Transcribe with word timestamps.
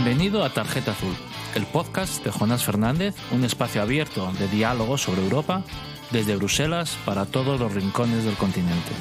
Bienvenido 0.00 0.44
a 0.44 0.50
Tarjeta 0.50 0.92
Azul, 0.92 1.12
el 1.56 1.66
podcast 1.66 2.22
de 2.22 2.30
Jonás 2.30 2.62
Fernández, 2.62 3.16
un 3.32 3.42
espacio 3.42 3.82
abierto 3.82 4.30
de 4.38 4.46
diálogo 4.46 4.96
sobre 4.96 5.24
Europa 5.24 5.64
desde 6.12 6.36
Bruselas 6.36 6.96
para 7.04 7.26
todos 7.26 7.58
los 7.58 7.74
rincones 7.74 8.22
del 8.22 8.36
continente. 8.36 8.92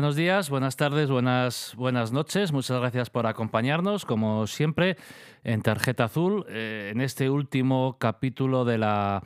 Buenos 0.00 0.16
días, 0.16 0.48
buenas 0.48 0.76
tardes, 0.76 1.10
buenas, 1.10 1.74
buenas 1.76 2.10
noches. 2.10 2.52
Muchas 2.52 2.80
gracias 2.80 3.10
por 3.10 3.26
acompañarnos, 3.26 4.06
como 4.06 4.46
siempre, 4.46 4.96
en 5.44 5.60
Tarjeta 5.60 6.04
Azul, 6.04 6.46
eh, 6.48 6.88
en 6.90 7.02
este 7.02 7.28
último 7.28 7.98
capítulo 7.98 8.64
de 8.64 8.78
la, 8.78 9.22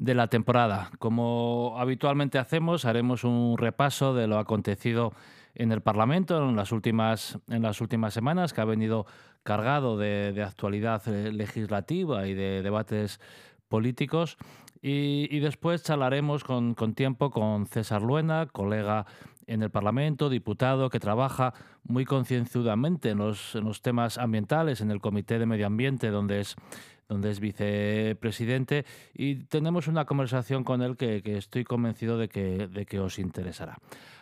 de 0.00 0.16
la 0.16 0.26
temporada. 0.26 0.90
Como 0.98 1.76
habitualmente 1.78 2.40
hacemos, 2.40 2.86
haremos 2.86 3.22
un 3.22 3.56
repaso 3.56 4.14
de 4.14 4.26
lo 4.26 4.40
acontecido 4.40 5.12
en 5.54 5.70
el 5.70 5.80
Parlamento 5.80 6.36
en 6.36 6.56
las 6.56 6.72
últimas, 6.72 7.38
en 7.46 7.62
las 7.62 7.80
últimas 7.80 8.12
semanas, 8.12 8.52
que 8.52 8.60
ha 8.62 8.64
venido 8.64 9.06
cargado 9.44 9.96
de, 9.96 10.32
de 10.32 10.42
actualidad 10.42 11.06
eh, 11.06 11.30
legislativa 11.30 12.26
y 12.26 12.34
de 12.34 12.62
debates 12.62 13.20
políticos. 13.68 14.36
Y, 14.82 15.28
y, 15.30 15.40
después 15.40 15.82
charlaremos 15.82 16.44
con, 16.44 16.74
con, 16.74 16.94
tiempo 16.94 17.30
con 17.30 17.66
César 17.66 18.02
Luena, 18.02 18.46
colega 18.46 19.06
en 19.46 19.62
el 19.62 19.70
Parlamento, 19.70 20.28
diputado 20.28 20.90
que 20.90 21.00
trabaja 21.00 21.54
muy 21.84 22.04
concienzudamente 22.04 23.10
en 23.10 23.18
los, 23.18 23.54
en 23.54 23.64
los 23.64 23.80
temas 23.82 24.18
ambientales, 24.18 24.80
en 24.80 24.90
el 24.90 25.00
Comité 25.00 25.38
de 25.38 25.46
Medio 25.46 25.66
Ambiente, 25.66 26.10
donde 26.10 26.40
es 26.40 26.56
donde 27.08 27.30
es 27.30 27.38
vicepresidente, 27.38 28.84
y 29.14 29.36
tenemos 29.44 29.86
una 29.86 30.06
conversación 30.06 30.64
con 30.64 30.82
él 30.82 30.96
que, 30.96 31.22
que 31.22 31.36
estoy 31.36 31.62
convencido 31.62 32.18
de 32.18 32.28
que, 32.28 32.66
de 32.66 32.84
que, 32.84 32.98
os 32.98 33.20
interesará. 33.20 33.78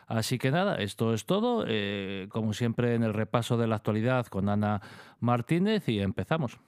Así 0.07 0.37
que 0.39 0.51
nada, 0.51 0.77
esto 0.77 1.15
es 1.15 1.25
todo, 1.25 1.65
eh, 1.67 2.27
como 2.29 2.53
siempre 2.53 2.95
en 2.95 3.03
el 3.03 3.15
repaso 3.15 3.57
de 3.57 3.69
la 3.69 3.77
actualidad 3.77 4.27
con 4.27 4.51
Ana 4.51 4.83
Martínez 5.19 5.89
y 5.89 6.01
empezamos. 6.01 6.59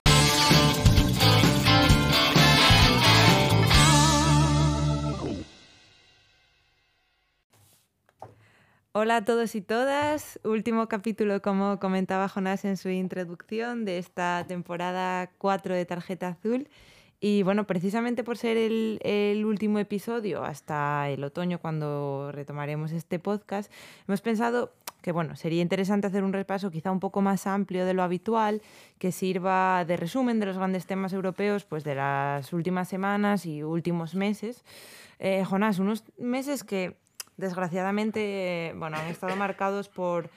Hola 8.93 9.17
a 9.17 9.25
todos 9.25 9.53
y 9.53 9.61
todas. 9.61 10.39
Último 10.43 10.87
capítulo, 10.87 11.41
como 11.41 11.79
comentaba 11.79 12.27
Jonás 12.29 12.65
en 12.65 12.77
su 12.77 12.89
introducción, 12.89 13.85
de 13.85 13.99
esta 13.99 14.45
temporada 14.47 15.29
4 15.37 15.75
de 15.75 15.85
Tarjeta 15.85 16.29
Azul. 16.29 16.67
Y 17.19 17.43
bueno, 17.43 17.67
precisamente 17.67 18.23
por 18.23 18.37
ser 18.37 18.57
el, 18.57 19.45
último 19.45 19.77
episodio 19.77 20.43
hasta 20.43 21.09
el 21.09 21.23
otoño, 21.23 21.59
cuando 21.59 22.31
retomaremos 22.31 22.91
este 22.91 23.19
podcast, 23.19 23.71
hemos 24.07 24.21
pensado 24.21 24.73
que 25.01 25.11
bueno, 25.11 25.35
sería 25.35 25.61
interesante 25.61 26.07
hacer 26.07 26.23
un 26.23 26.33
repaso 26.33 26.71
quizá 26.71 26.91
un 26.91 26.99
poco 26.99 27.21
más 27.21 27.45
amplio 27.45 27.85
de 27.85 27.93
lo 27.93 28.01
habitual, 28.01 28.61
que 28.97 29.11
sirva 29.11 29.85
de 29.85 29.97
resumen 29.97 30.39
de 30.39 30.47
los 30.47 30.57
grandes 30.57 30.87
temas 30.87 31.13
europeos 31.13 31.65
pues, 31.65 31.83
de 31.83 31.95
las 31.95 32.51
últimas 32.51 32.87
semanas 32.87 33.45
y 33.45 33.63
últimos 33.63 34.15
meses. 34.15 34.63
Eh, 35.19 35.43
Jonás, 35.45 35.77
unos 35.77 36.03
meses 36.17 36.63
que 36.63 36.97
desgraciadamente, 37.37 38.73
bueno, 38.75 38.97
han 38.97 39.07
estado 39.07 39.35
marcados 39.35 39.89
por, 39.89 40.29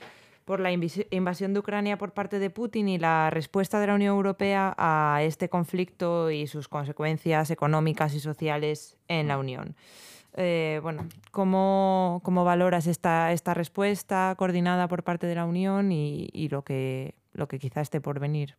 por 0.44 0.61
la 0.61 0.71
invasión 0.72 1.55
de 1.55 1.61
Ucrania 1.61 1.99
por 1.99 2.12
parte 2.12 2.38
de 2.38 2.50
Putin 2.50 2.88
y 2.88 2.99
la 2.99 3.31
respuesta 3.31 3.81
de 3.81 3.87
la 3.87 3.94
Unión 3.94 4.15
Europea 4.15 4.75
a 4.77 5.22
este 5.22 5.49
conflicto 5.49 6.31
y 6.31 6.47
sus 6.47 6.69
consecuencias 6.69 7.50
económicas 7.50 8.15
y 8.15 8.21
sociales 8.21 8.97
en 9.09 9.28
la 9.28 9.38
Unión. 9.38 9.75
Eh, 10.34 10.78
bueno, 10.83 11.09
¿cómo, 11.33 12.21
¿cómo, 12.22 12.44
valoras 12.44 12.87
esta, 12.87 13.32
esta 13.32 13.53
respuesta 13.53 14.34
coordinada 14.38 14.87
por 14.87 15.03
parte 15.03 15.27
de 15.27 15.34
la 15.34 15.44
Unión 15.44 15.91
y, 15.91 16.28
y 16.32 16.49
lo, 16.49 16.62
que, 16.62 17.15
lo 17.32 17.49
que 17.49 17.59
quizá 17.59 17.81
esté 17.81 18.00
por 18.00 18.21
venir? 18.21 18.56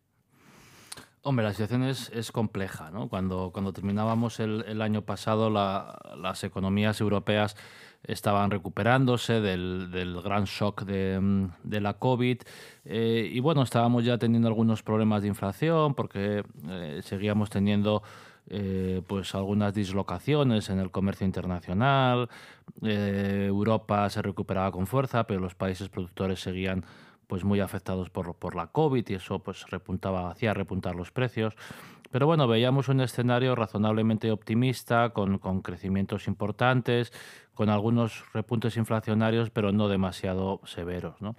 Hombre, 1.22 1.44
la 1.44 1.52
situación 1.52 1.84
es, 1.84 2.10
es 2.10 2.32
compleja. 2.32 2.90
¿no? 2.90 3.08
Cuando, 3.08 3.50
cuando 3.52 3.72
terminábamos 3.72 4.40
el, 4.40 4.64
el 4.66 4.82
año 4.82 5.02
pasado, 5.02 5.50
la, 5.50 5.98
las 6.16 6.42
economías 6.44 7.00
europeas 7.00 7.56
estaban 8.04 8.50
recuperándose 8.50 9.40
del, 9.40 9.90
del 9.90 10.20
gran 10.22 10.44
shock 10.44 10.82
de, 10.82 11.48
de 11.62 11.80
la 11.80 11.94
COVID 11.94 12.38
eh, 12.84 13.30
y 13.32 13.40
bueno, 13.40 13.62
estábamos 13.62 14.04
ya 14.04 14.18
teniendo 14.18 14.48
algunos 14.48 14.82
problemas 14.82 15.22
de 15.22 15.28
inflación 15.28 15.94
porque 15.94 16.42
eh, 16.68 17.00
seguíamos 17.04 17.50
teniendo 17.50 18.02
eh, 18.48 19.02
pues 19.06 19.34
algunas 19.36 19.72
dislocaciones 19.72 20.68
en 20.68 20.80
el 20.80 20.90
comercio 20.90 21.24
internacional, 21.24 22.28
Europa 22.80 24.10
se 24.10 24.20
recuperaba 24.20 24.72
con 24.72 24.86
fuerza, 24.86 25.24
pero 25.26 25.40
los 25.40 25.54
países 25.54 25.88
productores 25.88 26.40
seguían 26.40 26.84
pues 27.28 27.44
muy 27.44 27.60
afectados 27.60 28.10
por, 28.10 28.34
por 28.34 28.56
la 28.56 28.66
COVID 28.66 29.08
y 29.08 29.14
eso 29.14 29.38
pues 29.38 29.64
repuntaba, 29.70 30.30
hacía 30.30 30.54
repuntar 30.54 30.96
los 30.96 31.12
precios. 31.12 31.54
Pero 32.12 32.26
bueno, 32.26 32.46
veíamos 32.46 32.88
un 32.88 33.00
escenario 33.00 33.54
razonablemente 33.54 34.30
optimista, 34.30 35.10
con, 35.10 35.38
con 35.38 35.62
crecimientos 35.62 36.28
importantes, 36.28 37.10
con 37.54 37.70
algunos 37.70 38.30
repuntes 38.34 38.76
inflacionarios, 38.76 39.48
pero 39.48 39.72
no 39.72 39.88
demasiado 39.88 40.60
severos. 40.64 41.20
¿no? 41.22 41.36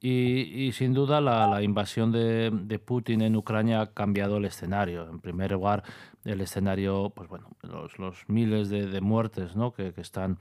Y, 0.00 0.66
y, 0.66 0.72
sin 0.72 0.94
duda 0.94 1.20
la, 1.20 1.46
la 1.46 1.62
invasión 1.62 2.10
de, 2.10 2.50
de, 2.50 2.78
Putin 2.80 3.20
en 3.20 3.36
Ucrania 3.36 3.82
ha 3.82 3.86
cambiado 3.92 4.38
el 4.38 4.46
escenario. 4.46 5.08
En 5.08 5.20
primer 5.20 5.52
lugar, 5.52 5.84
el 6.24 6.40
escenario, 6.40 7.10
pues 7.14 7.28
bueno, 7.28 7.48
los, 7.62 7.96
los 8.00 8.24
miles 8.26 8.68
de, 8.68 8.88
de 8.88 9.00
muertes 9.00 9.54
¿no? 9.54 9.72
que, 9.72 9.92
que, 9.92 10.00
están, 10.00 10.38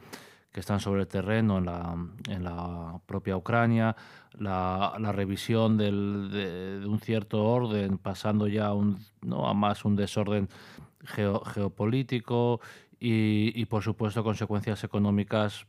que 0.52 0.60
están 0.60 0.80
sobre 0.80 1.02
el 1.02 1.08
terreno 1.08 1.60
en 1.60 1.66
la, 1.66 1.96
en 2.28 2.44
la 2.44 3.00
propia 3.06 3.38
Ucrania, 3.38 3.96
la, 4.38 4.98
revisión 5.12 5.78
de, 5.78 5.90
un 6.86 7.00
cierto 7.00 7.44
orden, 7.44 7.98
pasando 7.98 8.48
ya 8.48 8.68
a, 8.68 8.74
un, 8.74 8.98
¿no? 9.22 9.48
a 9.48 9.54
más 9.54 9.86
un 9.86 9.96
desorden 9.96 10.50
geo, 11.04 11.42
geopolítico 11.42 12.62
y, 13.00 13.52
y, 13.56 13.66
por 13.66 13.84
supuesto, 13.84 14.24
consecuencias 14.24 14.84
económicas 14.84 15.68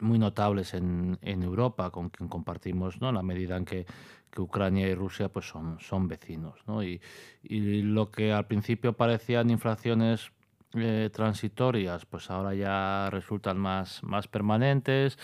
muy 0.00 0.18
notables 0.18 0.74
en, 0.74 1.18
en, 1.22 1.42
Europa, 1.42 1.90
con 1.90 2.10
quien 2.10 2.28
compartimos 2.28 3.00
¿no? 3.00 3.10
la 3.12 3.22
medida 3.22 3.56
en 3.56 3.64
que, 3.64 3.86
que 4.30 4.40
Ucrania 4.40 4.88
y 4.88 4.94
Rusia 4.94 5.28
pues 5.28 5.48
son, 5.48 5.78
son 5.80 6.08
vecinos. 6.08 6.60
¿no? 6.66 6.82
Y, 6.82 7.00
y, 7.42 7.82
lo 7.82 8.10
que 8.10 8.32
al 8.32 8.46
principio 8.46 8.92
parecían 8.92 9.50
inflaciones 9.50 10.30
eh, 10.74 11.10
transitorias, 11.12 12.04
pues 12.06 12.30
ahora 12.30 12.54
ya 12.54 13.08
resultan 13.10 13.58
más, 13.58 14.02
más 14.02 14.28
permanentes 14.28 15.18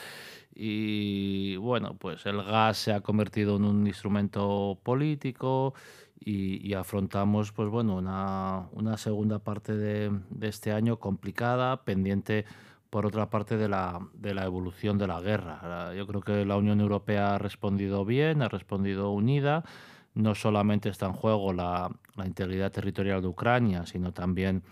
y 0.55 1.57
bueno, 1.57 1.95
pues 1.95 2.27
el 2.27 2.43
gas 2.43 2.79
se 2.79 2.93
ha 2.93 3.01
convertido 3.01 3.57
en 3.57 3.65
un 3.65 3.87
instrumento 3.87 4.79
político 4.83 5.75
y, 6.19 6.67
y 6.67 6.75
afrontamos 6.75 7.53
pues 7.53 7.69
bueno, 7.69 7.97
una, 7.97 8.69
una 8.73 8.97
segunda 8.97 9.39
parte 9.39 9.77
de, 9.77 10.11
de 10.31 10.49
este 10.49 10.73
año 10.73 10.99
complicada, 10.99 11.85
pendiente 11.85 12.45
por 12.91 13.07
otra 13.07 13.31
parte 13.31 13.57
de 13.57 13.69
la, 13.69 14.01
de 14.15 14.35
la 14.35 14.45
evolución 14.45 14.99
de 14.99 15.07
la 15.07 15.21
guerra. 15.21 15.95
Yo 15.95 16.07
creo 16.09 16.21
que 16.21 16.45
la 16.45 16.57
Unión 16.57 16.81
Europea 16.81 17.37
ha 17.37 17.39
respondido 17.39 18.05
bien, 18.05 18.43
ha 18.43 18.49
respondido 18.49 19.13
unida. 19.13 19.65
No 20.13 20.35
solamente 20.35 20.89
está 20.89 21.07
en 21.07 21.13
juego 21.13 21.53
la, 21.53 21.89
la 22.17 22.27
integridad 22.27 22.73
territorial 22.73 23.23
de 23.23 23.29
Ucrania, 23.29 23.87
sino 23.87 24.13
también 24.13 24.65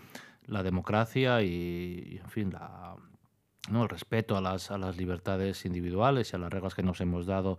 la 0.49 0.63
democracia 0.63 1.41
y, 1.41 2.19
en 2.21 2.29
fin, 2.29 2.53
el 3.71 3.89
respeto 3.89 4.35
a 4.35 4.41
las, 4.41 4.71
a 4.71 4.77
las 4.77 4.97
libertades 4.97 5.65
individuales 5.65 6.31
y 6.31 6.35
a 6.35 6.39
las 6.39 6.51
reglas 6.51 6.75
que 6.75 6.83
nos 6.83 7.01
hemos 7.01 7.25
dado 7.25 7.57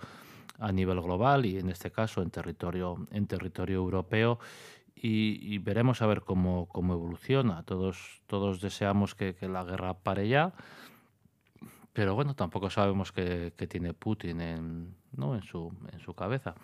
a 0.58 0.72
nivel 0.72 1.00
global 1.00 1.46
y 1.46 1.58
en 1.58 1.70
este 1.70 1.90
caso 1.90 2.20
en 2.22 2.30
territorio, 2.30 3.06
en 3.10 3.26
territorio 3.26 3.76
europeo. 3.76 4.38
Y, 4.94 5.38
y, 5.40 5.56
veremos 5.58 6.02
a 6.02 6.06
ver 6.06 6.20
cómo, 6.20 6.66
cómo 6.68 6.92
evoluciona. 6.92 7.62
Todos, 7.62 8.20
todos 8.26 8.60
deseamos 8.60 9.14
que, 9.14 9.34
que, 9.34 9.48
la 9.48 9.64
guerra 9.64 9.94
pare 9.94 10.28
ya, 10.28 10.52
pero 11.94 12.14
bueno, 12.14 12.34
tampoco 12.34 12.68
sabemos 12.68 13.10
qué 13.10 13.50
tiene 13.68 13.94
Putin 13.94 14.42
en, 14.42 14.94
¿no? 15.12 15.34
en, 15.34 15.42
su, 15.42 15.72
en 15.90 16.00
su 16.00 16.12
cabeza. 16.12 16.54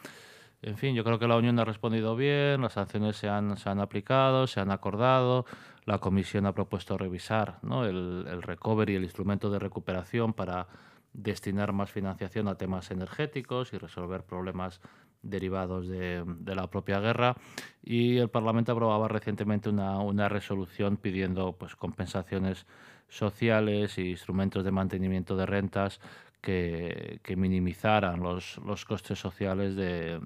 En 0.67 0.77
fin, 0.77 0.97
yo 0.97 1.05
creo 1.05 1.21
que 1.21 1.29
la 1.29 1.37
Unión 1.37 1.61
ha 1.61 1.65
respondido 1.65 2.17
bien, 2.17 2.61
las 2.61 2.73
sanciones 2.73 3.17
se 3.17 3.29
han, 3.29 3.57
se 3.57 3.69
han 3.71 3.79
aplicado, 3.79 4.49
se 4.49 4.59
han 4.59 4.73
acordado, 4.73 5.47
la 5.85 5.99
Comisión 5.99 6.45
ha 6.45 6.55
propuesto 6.55 6.99
revisar 6.99 7.61
¿no? 7.63 7.85
el, 7.85 8.27
el 8.29 8.43
recovery, 8.43 8.97
el 8.97 9.05
instrumento 9.05 9.49
de 9.49 9.61
recuperación 9.61 10.33
para 10.33 10.67
destinar 11.13 11.73
más 11.73 11.93
financiación 11.93 12.49
a 12.49 12.57
temas 12.57 12.91
energéticos 12.91 13.73
y 13.73 13.79
resolver 13.79 14.25
problemas 14.25 14.81
derivados 15.23 15.87
de, 15.87 16.25
de, 16.27 16.55
la 16.57 16.69
propia 16.69 16.99
guerra 16.99 17.37
y 17.85 18.17
el 18.17 18.29
Parlamento 18.29 18.73
aprobaba 18.73 19.07
recientemente 19.07 19.69
una, 19.69 20.01
una 20.01 20.29
resolución 20.29 20.97
pidiendo 20.97 21.53
pues, 21.53 21.77
compensaciones 21.77 22.67
sociales 23.09 23.99
e 23.99 24.03
instrumentos 24.03 24.65
de 24.65 24.73
mantenimiento 24.73 25.37
de 25.37 25.47
rentas 25.47 26.01
que, 26.41 27.21
que 27.23 27.37
minimizaran 27.37 28.21
los, 28.21 28.59
los 28.59 28.85
costes 28.85 29.19
sociales 29.19 29.77
de, 29.77 30.21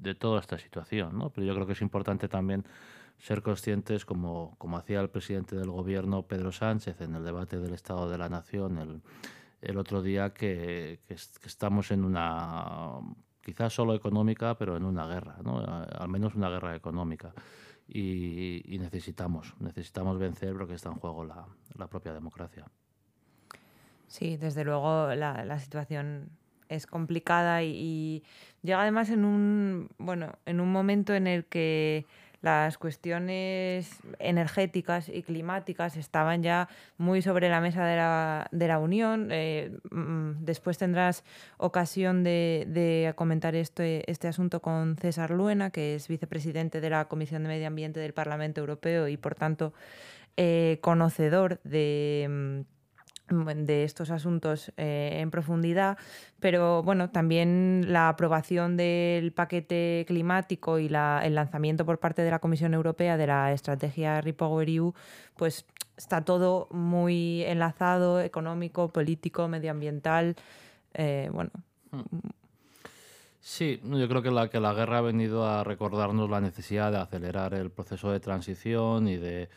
de, 0.00 0.14
toda 0.14 0.40
esta 0.40 0.58
situación. 0.58 1.18
¿no? 1.18 1.30
Pero 1.30 1.46
yo 1.46 1.54
creo 1.54 1.66
que 1.66 1.72
es 1.72 1.82
importante 1.82 2.28
también 2.28 2.64
ser 3.18 3.42
conscientes, 3.42 4.04
como, 4.04 4.54
como 4.58 4.76
hacía 4.76 5.00
el 5.00 5.10
presidente 5.10 5.56
del 5.56 5.70
gobierno, 5.70 6.22
Pedro 6.22 6.52
Sánchez, 6.52 7.00
en 7.00 7.14
el 7.14 7.24
debate 7.24 7.58
del 7.58 7.74
Estado 7.74 8.08
de 8.08 8.18
la 8.18 8.28
Nación 8.28 8.78
el, 8.78 9.02
el 9.60 9.78
otro 9.78 10.02
día, 10.02 10.32
que, 10.32 11.00
que, 11.06 11.14
estamos 11.14 11.90
en 11.90 12.04
una, 12.04 12.98
quizás 13.42 13.74
solo 13.74 13.94
económica, 13.94 14.56
pero 14.56 14.76
en 14.76 14.84
una 14.84 15.06
guerra, 15.06 15.36
¿no? 15.42 15.58
al 15.58 16.08
menos 16.08 16.34
una 16.34 16.48
guerra 16.48 16.74
económica. 16.74 17.32
Y, 17.86 18.62
y, 18.72 18.78
necesitamos, 18.78 19.54
necesitamos 19.58 20.16
vencer 20.18 20.54
porque 20.54 20.74
está 20.74 20.90
en 20.90 20.94
juego 20.94 21.24
la, 21.24 21.44
la 21.76 21.88
propia 21.88 22.12
democracia. 22.12 22.64
Sí, 24.06 24.36
desde 24.36 24.64
luego 24.64 25.12
la, 25.14 25.44
la 25.44 25.58
situación 25.58 26.30
es 26.70 26.86
complicada 26.86 27.62
y, 27.62 28.22
llega 28.62 28.82
además 28.82 29.10
en 29.10 29.24
un, 29.24 29.90
bueno, 29.98 30.32
en 30.46 30.60
un 30.60 30.72
momento 30.72 31.14
en 31.14 31.26
el 31.26 31.44
que 31.44 32.06
las 32.42 32.78
cuestiones 32.78 33.98
energéticas 34.18 35.10
y 35.10 35.22
climáticas 35.22 35.98
estaban 35.98 36.42
ya 36.42 36.68
muy 36.96 37.20
sobre 37.20 37.50
la 37.50 37.60
mesa 37.60 37.84
de 37.84 37.96
la, 37.96 38.48
de 38.50 38.68
la 38.68 38.78
Unión. 38.78 39.28
Eh, 39.30 39.76
mm, 39.90 40.44
después 40.44 40.78
tendrás 40.78 41.22
ocasión 41.58 42.24
de, 42.24 42.64
de, 42.68 43.12
comentar 43.14 43.54
este, 43.54 44.10
este 44.10 44.28
asunto 44.28 44.62
con 44.62 44.96
César 44.96 45.30
Luena, 45.30 45.70
que 45.70 45.94
es 45.94 46.08
vicepresidente 46.08 46.80
de 46.80 46.90
la 46.90 47.08
Comisión 47.08 47.42
de 47.42 47.50
Medio 47.50 47.66
Ambiente 47.66 48.00
del 48.00 48.14
Parlamento 48.14 48.60
Europeo 48.60 49.06
y, 49.08 49.18
por 49.18 49.34
tanto, 49.34 49.74
eh, 50.36 50.78
conocedor 50.80 51.60
de 51.64 52.26
mm, 52.30 52.79
de 53.30 53.84
estos 53.84 54.10
asuntos 54.10 54.72
eh, 54.76 55.18
en 55.20 55.30
profundidad, 55.30 55.96
pero 56.40 56.82
bueno, 56.82 57.10
también 57.10 57.86
la 57.88 58.08
aprobación 58.08 58.76
del 58.76 59.32
paquete 59.32 60.04
climático 60.06 60.78
y 60.78 60.88
la, 60.88 61.22
el 61.24 61.36
lanzamiento 61.36 61.86
por 61.86 61.98
parte 61.98 62.22
de 62.22 62.30
la 62.30 62.40
Comisión 62.40 62.74
Europea 62.74 63.16
de 63.16 63.26
la 63.26 63.52
estrategia 63.52 64.20
RePowerEU, 64.20 64.94
pues 65.36 65.64
está 65.96 66.24
todo 66.24 66.66
muy 66.70 67.42
enlazado, 67.44 68.20
económico, 68.20 68.88
político, 68.88 69.46
medioambiental, 69.48 70.34
eh, 70.94 71.30
bueno. 71.32 71.50
Hmm. 71.92 72.18
Sí, 73.42 73.80
yo 73.82 74.06
creo 74.06 74.22
que 74.22 74.30
la, 74.30 74.50
que 74.50 74.60
la 74.60 74.74
guerra 74.74 74.98
ha 74.98 75.02
venido 75.02 75.46
a 75.46 75.64
recordarnos 75.64 76.28
la 76.28 76.42
necesidad 76.42 76.92
de 76.92 76.98
acelerar 76.98 77.54
el 77.54 77.70
proceso 77.70 78.12
de 78.12 78.20
transición 78.20 79.08
y 79.08 79.16
de 79.16 79.48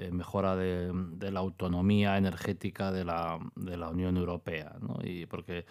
eh, 0.00 0.12
mejora 0.12 0.54
de, 0.54 0.92
la 1.32 1.40
autonomía 1.40 2.16
energética 2.16 2.92
de 2.92 3.04
la, 3.04 3.40
Unión 3.90 4.16
Europea. 4.16 4.76
Y 5.02 5.26
porque. 5.26 5.66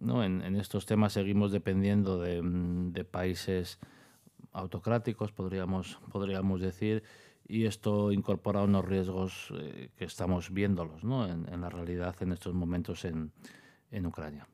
En, 0.00 0.56
estos 0.56 0.86
temas 0.86 1.12
seguimos 1.12 1.50
dependiendo 1.50 2.20
de, 2.20 3.04
países 3.04 3.80
autocráticos, 4.52 5.32
podríamos, 5.32 5.98
decir, 6.60 7.02
y 7.48 7.66
esto 7.66 8.12
incorpora 8.12 8.62
unos 8.62 8.84
riesgos 8.84 9.52
eh, 9.58 9.90
que 9.96 10.04
estamos 10.04 10.52
viéndolos 10.52 11.02
¿no? 11.02 11.26
en, 11.26 11.60
la 11.60 11.68
realidad 11.68 12.14
en 12.20 12.32
estos 12.32 12.54
momentos 12.54 13.04
en, 13.04 13.32
Ucrania. 14.06 14.46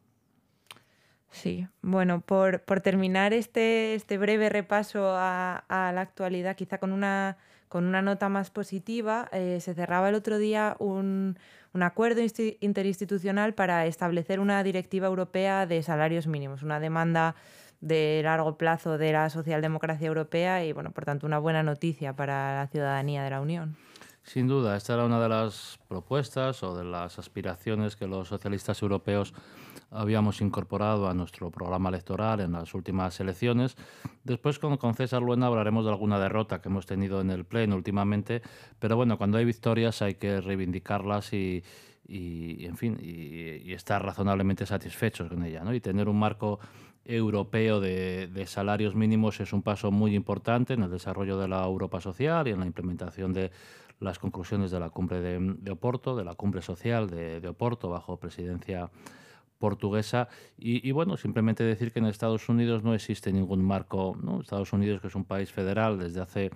Sí, 1.31 1.67
bueno, 1.83 2.23
por, 2.23 2.63
terminar 2.83 3.35
este, 3.35 3.95
este 3.95 4.17
breve 4.17 4.49
repaso 4.49 5.15
a 5.15 5.93
la 5.95 6.01
actualidad, 6.01 6.57
quizá 6.57 6.79
con 6.79 6.93
una 6.93 7.37
con 7.71 7.87
una 7.87 8.03
nota 8.03 8.29
más 8.29 8.51
positiva, 8.51 9.29
eh, 9.31 9.61
se 9.61 9.75
cerraba 9.75 10.09
el 10.09 10.17
otro 10.17 10.39
día 10.39 10.75
un, 10.81 11.39
un 11.73 11.83
acuerdo 11.85 12.21
interinstitucional 12.59 13.55
para 13.55 13.87
establecer 13.87 14.41
una 14.41 14.65
directiva 14.65 15.07
europea 15.07 15.67
de 15.67 15.81
salarios 15.85 16.27
mínimos, 16.27 16.65
una 16.65 16.81
demanda 16.81 17.37
de 17.81 18.23
largo 18.25 18.59
plazo 18.59 18.99
de 18.99 19.13
la 19.13 19.31
socialdemocracia 19.31 20.09
europea 20.09 20.65
y, 20.65 20.73
bueno, 20.73 20.91
por 20.91 21.05
tanto, 21.05 21.29
una 21.29 21.39
buena 21.39 21.63
noticia 21.63 22.17
para 22.17 22.57
la 22.57 22.67
ciudadanía 22.67 23.23
de 23.23 23.31
la 23.31 23.41
Unión. 23.41 23.77
Sin 24.25 24.49
duda, 24.49 24.77
esta 24.77 24.95
era 24.95 25.05
una 25.05 25.21
de 25.21 25.29
las 25.29 25.79
propuestas 25.87 26.65
o 26.65 26.77
de 26.77 26.83
las 26.83 27.21
aspiraciones 27.21 27.95
que 27.95 28.09
los 28.09 28.27
socialistas 28.27 28.83
europeos 28.83 29.33
habíamos 29.91 30.41
incorporado 30.41 31.09
a 31.09 31.15
nuestro 31.15 31.51
programa 31.51 31.89
electoral 31.89 32.41
en 32.41 32.53
las 32.53 32.75
últimas 32.75 33.19
elecciones. 33.21 33.77
Después 34.25 34.59
con, 34.59 34.77
con 34.77 34.95
César 34.95 35.23
Luena 35.23 35.47
hablaremos 35.47 35.85
de 35.85 35.91
alguna 35.91 36.19
derrota 36.19 36.61
que 36.61 36.69
hemos 36.69 36.87
tenido 36.87 37.21
en 37.21 37.31
el 37.31 37.45
Pleno 37.45 37.77
últimamente, 37.77 38.43
pero 38.79 38.97
bueno, 38.97 39.19
cuando 39.19 39.39
hay 39.39 39.45
victorias 39.45 40.03
hay 40.03 40.15
que 40.15 40.41
reivindicarlas 40.41 41.33
y, 41.33 41.63
y 42.07 42.67
en 42.67 42.77
fin, 42.77 42.99
y, 43.01 43.69
y, 43.69 43.73
estar 43.73 44.05
razonablemente 44.05 44.67
satisfechos 44.67 45.29
con 45.29 45.45
ella, 45.45 45.63
¿no? 45.63 45.73
Y 45.75 45.81
tener 45.81 46.09
un 46.09 46.19
marco 46.19 46.59
europeo 47.05 47.81
de, 47.81 48.27
de, 48.29 48.47
salarios 48.47 48.95
mínimos 48.95 49.41
es 49.41 49.53
un 49.53 49.63
paso 49.63 49.91
muy 49.91 50.15
importante 50.15 50.75
en 50.75 50.83
el 50.83 50.91
desarrollo 50.91 51.39
de 51.39 51.49
la 51.49 51.65
Europa 51.65 52.01
social 52.01 52.47
y 52.47 52.51
en 52.51 52.61
la 52.61 52.67
implementación 52.67 53.33
de 53.33 53.51
las 54.01 54.19
conclusiones 54.19 54.71
de 54.71 54.81
la 54.81 54.91
cumbre 54.91 55.21
de, 55.21 55.39
de 55.41 55.71
Oporto, 55.71 56.17
de 56.17 56.25
la 56.25 56.35
cumbre 56.35 56.63
social 56.63 57.09
de, 57.09 57.41
de 57.41 57.49
Oporto 57.49 57.89
bajo 57.89 58.17
presidencia 58.19 58.91
portuguesa. 59.61 60.29
Y, 60.59 60.91
bueno, 60.91 61.17
simplemente 61.17 61.63
decir 61.63 61.93
que 61.93 62.01
en 62.01 62.07
Estados 62.07 62.49
Unidos 62.49 62.83
no 62.83 62.95
existe 62.95 63.33
ningún 63.33 63.63
marco. 63.63 64.17
¿no? 64.21 64.41
Estados 64.41 64.73
Unidos, 64.73 65.01
que 65.01 65.07
es 65.07 65.15
un 65.15 65.25
país 65.25 65.53
federal 65.53 65.99
desde 65.99 66.21
hace 66.21 66.51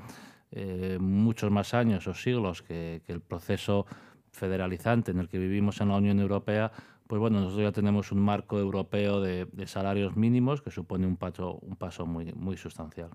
eh, 0.50 0.98
muchos 1.00 1.52
más 1.52 1.74
años 1.74 2.08
o 2.08 2.14
siglos 2.14 2.62
que, 2.62 3.02
el 3.06 3.20
proceso 3.20 3.86
federalizante 4.32 5.12
en 5.12 5.20
el 5.20 5.28
que 5.28 5.38
vivimos 5.38 5.80
en 5.80 5.90
la 5.90 5.96
Unión 5.96 6.18
Europea, 6.18 6.72
pues 7.06 7.20
bueno, 7.20 7.38
nosotros 7.38 7.62
ya 7.62 7.72
tenemos 7.72 8.10
un 8.10 8.20
marco 8.20 8.58
europeo 8.58 9.20
de, 9.20 9.44
de 9.44 9.66
salarios 9.68 10.16
mínimos 10.16 10.62
que 10.62 10.72
supone 10.72 11.06
un 11.06 11.16
paso, 11.16 11.58
un 11.62 11.76
paso 11.76 12.06
muy, 12.06 12.32
muy 12.32 12.56
sustancial. 12.56 13.10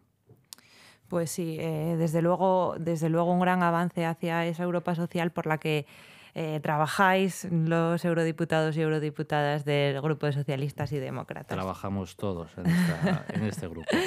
Pues 1.09 1.31
sí, 1.31 1.57
eh, 1.59 1.95
desde, 1.97 2.21
luego, 2.21 2.75
desde 2.79 3.09
luego 3.09 3.33
un 3.33 3.39
gran 3.39 3.63
avance 3.63 4.05
hacia 4.05 4.45
esa 4.45 4.63
Europa 4.63 4.93
social 4.93 5.31
por 5.31 5.47
la 5.47 5.57
que 5.57 5.87
eh, 6.35 6.59
trabajáis 6.61 7.47
los 7.51 8.03
eurodiputados 8.05 8.77
y 8.77 8.81
eurodiputadas 8.81 9.65
del 9.65 10.01
Grupo 10.01 10.25
de 10.25 10.33
Socialistas 10.33 10.91
y 10.91 10.99
Demócratas. 10.99 11.55
Trabajamos 11.55 12.15
todos 12.15 12.49
en, 12.57 12.67
esta, 12.67 13.25
en 13.29 13.43
este 13.43 13.67
grupo. 13.67 13.89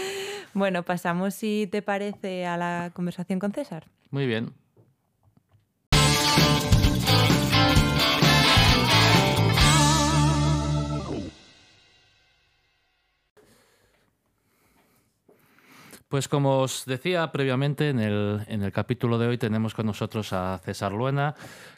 Bueno, 0.54 0.82
pasamos, 0.82 1.34
si 1.34 1.66
te 1.72 1.80
parece, 1.80 2.44
a 2.44 2.58
la 2.58 2.90
conversación 2.92 3.38
con 3.38 3.52
César. 3.52 3.86
Muy 4.10 4.26
bien. 4.26 4.52
Pues 16.12 16.28
como 16.28 16.58
os 16.58 16.84
decía 16.84 17.32
previamente, 17.32 17.88
en 17.88 17.98
el, 17.98 18.42
en 18.46 18.62
el 18.62 18.70
capítulo 18.70 19.16
de 19.16 19.28
hoy 19.28 19.38
tenemos 19.38 19.72
con 19.72 19.86
nosotros 19.86 20.34
a 20.34 20.60
César 20.62 20.92
Luena, 20.92 21.34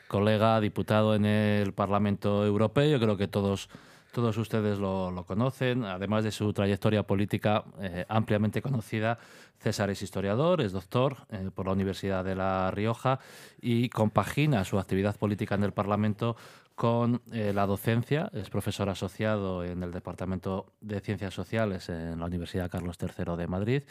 colega 0.08 0.60
diputado 0.60 1.14
en 1.14 1.24
el 1.24 1.72
Parlamento 1.72 2.44
Europeo. 2.44 2.90
Yo 2.90 2.98
creo 2.98 3.16
que 3.16 3.28
todos, 3.28 3.68
todos 4.10 4.36
ustedes 4.36 4.80
lo, 4.80 5.24
conocen, 5.24 5.84
además 5.84 6.24
de 6.24 6.32
su 6.32 6.52
trayectoria 6.52 7.04
política 7.04 7.62
eh, 7.80 8.06
ampliamente 8.08 8.60
conocida. 8.60 9.20
César 9.60 9.90
es 9.90 10.02
historiador, 10.02 10.62
es 10.62 10.72
doctor 10.72 11.28
eh, 11.30 11.50
por 11.54 11.66
la 11.66 11.72
Universidad 11.72 12.24
de 12.24 12.34
La 12.34 12.72
Rioja 12.72 13.20
y 13.62 13.88
compagina 13.88 14.64
su 14.64 14.80
actividad 14.80 15.16
política 15.16 15.54
en 15.54 15.62
el 15.62 15.72
Parlamento 15.72 16.34
con 16.74 17.22
eh, 17.32 17.52
la 17.54 17.66
docencia. 17.66 18.30
Es 18.32 18.50
profesor 18.50 18.88
asociado 18.88 19.64
en 19.64 19.82
el 19.82 19.92
Departamento 19.92 20.72
de 20.80 21.00
Ciencias 21.00 21.32
Sociales 21.32 21.88
en 21.88 22.18
la 22.18 22.26
Universidad 22.26 22.70
Carlos 22.70 22.98
III 23.00 23.36
de 23.36 23.46
Madrid 23.46 23.82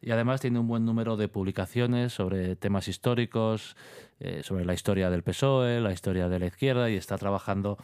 y 0.00 0.12
además 0.12 0.40
tiene 0.40 0.60
un 0.60 0.68
buen 0.68 0.84
número 0.84 1.16
de 1.16 1.28
publicaciones 1.28 2.12
sobre 2.12 2.54
temas 2.54 2.86
históricos, 2.86 3.76
eh, 4.20 4.42
sobre 4.44 4.64
la 4.64 4.74
historia 4.74 5.10
del 5.10 5.22
PSOE, 5.22 5.80
la 5.80 5.92
historia 5.92 6.28
de 6.28 6.38
la 6.38 6.46
izquierda 6.46 6.90
y 6.90 6.96
está 6.96 7.18
trabajando 7.18 7.76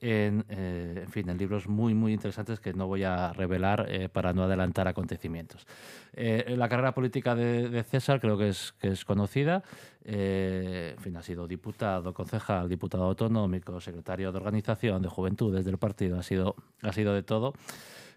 en, 0.00 0.44
eh, 0.48 1.02
en, 1.02 1.10
fin, 1.10 1.28
en 1.28 1.38
libros 1.38 1.68
muy, 1.68 1.94
muy 1.94 2.12
interesantes 2.12 2.60
que 2.60 2.72
no 2.72 2.86
voy 2.86 3.04
a 3.04 3.32
revelar 3.32 3.86
eh, 3.88 4.08
para 4.08 4.32
no 4.32 4.44
adelantar 4.44 4.88
acontecimientos. 4.88 5.66
Eh, 6.12 6.54
la 6.56 6.68
carrera 6.68 6.92
política 6.92 7.34
de, 7.34 7.82
César 7.84 8.20
creo 8.20 8.36
que 8.38 8.48
es, 8.48 8.72
que 8.78 8.88
es 8.88 9.04
conocida. 9.04 9.62
En 10.04 10.98
fin, 10.98 11.16
ha 11.16 11.22
sido 11.22 11.48
diputado, 11.48 12.14
concejal, 12.14 12.68
diputado 12.68 13.04
autonómico, 13.04 13.80
secretario 13.80 14.30
de 14.30 14.38
organización, 14.38 15.02
de 15.02 15.08
juventudes 15.08 15.64
del 15.64 15.78
partido, 15.78 16.18
ha 16.18 16.22
sido, 16.22 16.54
ha 16.82 16.92
sido 16.92 17.12
de 17.12 17.24
todo. 17.24 17.54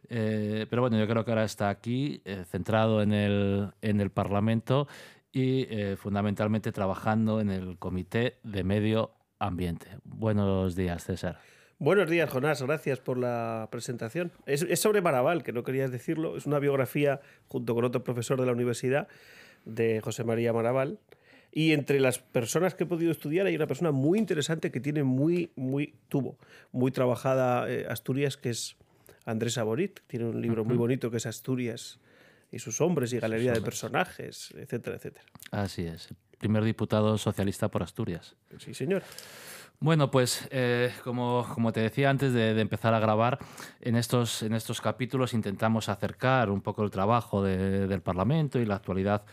Pero 0.07 0.81
bueno, 0.81 0.99
yo 0.99 1.07
creo 1.07 1.25
que 1.25 1.31
ahora 1.31 1.43
está 1.43 1.69
aquí, 1.69 2.21
centrado 2.45 3.01
en 3.01 3.11
el, 3.11 3.71
en 3.81 4.01
el 4.01 4.11
Parlamento 4.11 4.87
y 5.31 5.67
fundamentalmente 5.97 6.71
trabajando 6.71 7.41
en 7.41 7.49
el 7.49 7.79
Comité 7.79 8.37
de 8.43 8.63
Medio 8.63 9.11
Ambiente. 9.39 9.97
Buenos 10.03 10.75
días, 10.75 11.03
César. 11.03 11.39
Buenos 11.81 12.09
días, 12.09 12.29
Jonás. 12.29 12.61
Gracias 12.61 12.99
por 12.99 13.17
la 13.17 13.69
presentación. 13.71 14.33
Es, 14.45 14.63
es, 14.63 14.81
sobre 14.81 14.99
Maraval, 15.01 15.43
que 15.43 15.53
no 15.53 15.63
querías 15.63 15.91
decirlo. 15.91 16.35
Es 16.35 16.45
una 16.45 16.59
biografía, 16.59 17.21
junto 17.47 17.73
con 17.73 17.85
otro 17.85 18.03
profesor 18.03 18.37
de 18.37 18.45
la 18.45 18.51
universidad, 18.51 19.07
de 19.63 20.01
José 20.01 20.25
María 20.25 20.51
Maraval. 20.51 20.99
Y 21.53 21.71
entre 21.71 22.01
las 22.01 22.19
personas 22.19 22.75
que 22.75 22.83
he 22.83 22.87
podido 22.87 23.13
estudiar 23.13 23.45
hay 23.45 23.55
una 23.55 23.65
persona 23.65 23.91
muy 23.91 24.19
interesante 24.19 24.71
que 24.71 24.81
tiene 24.81 25.03
muy, 25.03 25.51
muy, 25.55 25.95
tuvo, 26.09 26.37
muy 26.73 26.91
trabajada 26.91 27.71
eh, 27.71 27.85
Asturias, 27.89 28.35
que 28.35 28.49
es 28.49 28.75
Andrés 29.23 29.57
Aborit. 29.57 30.01
Tiene 30.07 30.25
un 30.25 30.41
libro 30.41 30.63
uh 30.63 30.65
-huh. 30.65 30.67
muy 30.67 30.77
bonito 30.77 31.09
que 31.09 31.15
es 31.15 31.25
Asturias 31.25 32.01
y 32.51 32.59
sus 32.59 32.81
hombres 32.81 33.13
y 33.13 33.19
galería 33.19 33.53
de 33.53 33.61
personajes, 33.61 34.53
etcétera, 34.57 34.97
etcétera. 34.97 35.25
Así 35.51 35.85
es. 35.85 36.09
Primer 36.39 36.65
diputado 36.65 37.17
socialista 37.17 37.69
por 37.69 37.83
Asturias. 37.83 38.35
Sí, 38.57 38.73
señor. 38.73 39.03
Bueno, 39.81 40.11
pues 40.11 40.45
eh, 40.51 40.91
como, 41.05 41.47
como, 41.53 41.71
te 41.71 41.79
decía 41.79 42.09
antes 42.09 42.33
de, 42.33 42.59
empezar 42.59 42.93
a 42.93 42.99
grabar, 42.99 43.39
en 43.79 43.95
estos, 43.95 44.43
en 44.43 44.53
estos 44.53 44.81
capítulos 44.81 45.33
intentamos 45.33 45.87
acercar 45.87 46.49
un 46.49 46.59
poco 46.59 46.83
el 46.83 46.91
trabajo 46.91 47.41
del 47.41 48.01
Parlamento 48.01 48.59
y 48.59 48.65
la 48.65 48.75
actualidad 48.75 49.23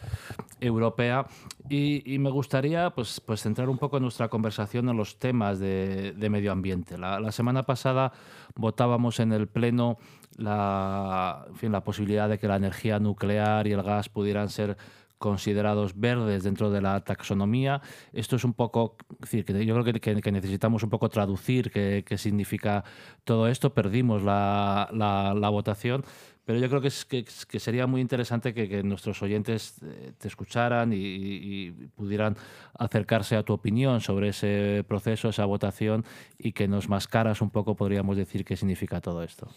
europea 0.61 1.27
y, 1.69 2.17
me 2.21 2.31
gustaría 2.31 2.91
pues, 2.91 3.19
pues 3.19 3.43
centrar 3.43 3.69
un 3.69 3.79
poco 3.79 3.99
nuestra 3.99 4.29
conversación 4.29 4.89
en 4.89 4.97
los 4.97 5.19
temas 5.19 5.59
de, 5.59 6.15
medio 6.31 6.53
ambiente. 6.53 6.97
La, 6.97 7.33
semana 7.33 7.65
pasada 7.65 8.13
votábamos 8.55 9.19
en 9.19 9.33
el 9.33 9.49
Pleno 9.49 9.99
la, 10.37 11.45
en 11.61 11.73
la 11.73 11.83
posibilidad 11.83 12.29
de 12.29 12.39
que 12.39 12.47
la 12.47 12.55
energía 12.55 13.01
nuclear 13.01 13.67
y 13.67 13.73
el 13.73 13.83
gas 13.83 14.09
pudieran 14.09 14.49
ser 14.49 14.77
considerados 15.19 15.99
verdes 15.99 16.45
dentro 16.45 16.71
de 16.71 16.81
la 16.81 17.01
taxonomía. 17.01 17.81
Esto 18.13 18.37
es 18.37 18.45
un 18.45 18.55
poco, 18.55 18.97
yo 19.31 19.45
creo 19.45 19.85
que, 20.23 20.33
necesitamos 20.33 20.83
un 20.83 20.91
poco 20.91 21.09
traducir 21.09 21.71
qué, 21.71 22.19
significa 22.19 22.85
todo 23.25 23.49
esto. 23.49 23.73
Perdimos 23.73 24.23
la, 24.23 25.49
votación, 25.51 26.05
pero 26.45 26.59
yo 26.59 26.69
creo 26.69 26.81
que, 26.81 26.91
sería 26.91 27.87
muy 27.87 28.01
interesante 28.01 28.53
que, 28.53 28.83
nuestros 28.83 29.23
oyentes 29.23 29.77
eh, 29.83 30.13
te 30.19 30.29
escucharan 30.29 30.93
y, 30.93 31.71
pudieran 31.95 32.37
acercarse 32.79 33.37
a 33.37 33.43
tu 33.43 33.53
opinión 33.53 34.01
sobre 34.01 34.29
ese 34.29 34.85
proceso, 34.87 35.31
esa 35.31 35.45
votación 35.45 36.05
y 36.39 36.53
que 36.53 36.69
nos 36.69 36.89
mascaras 36.89 37.41
un 37.41 37.51
poco, 37.51 37.75
podríamos 37.75 38.17
decir, 38.17 38.45
qué 38.45 38.57
significa 38.57 39.01
todo 39.01 39.23
esto. 39.23 39.49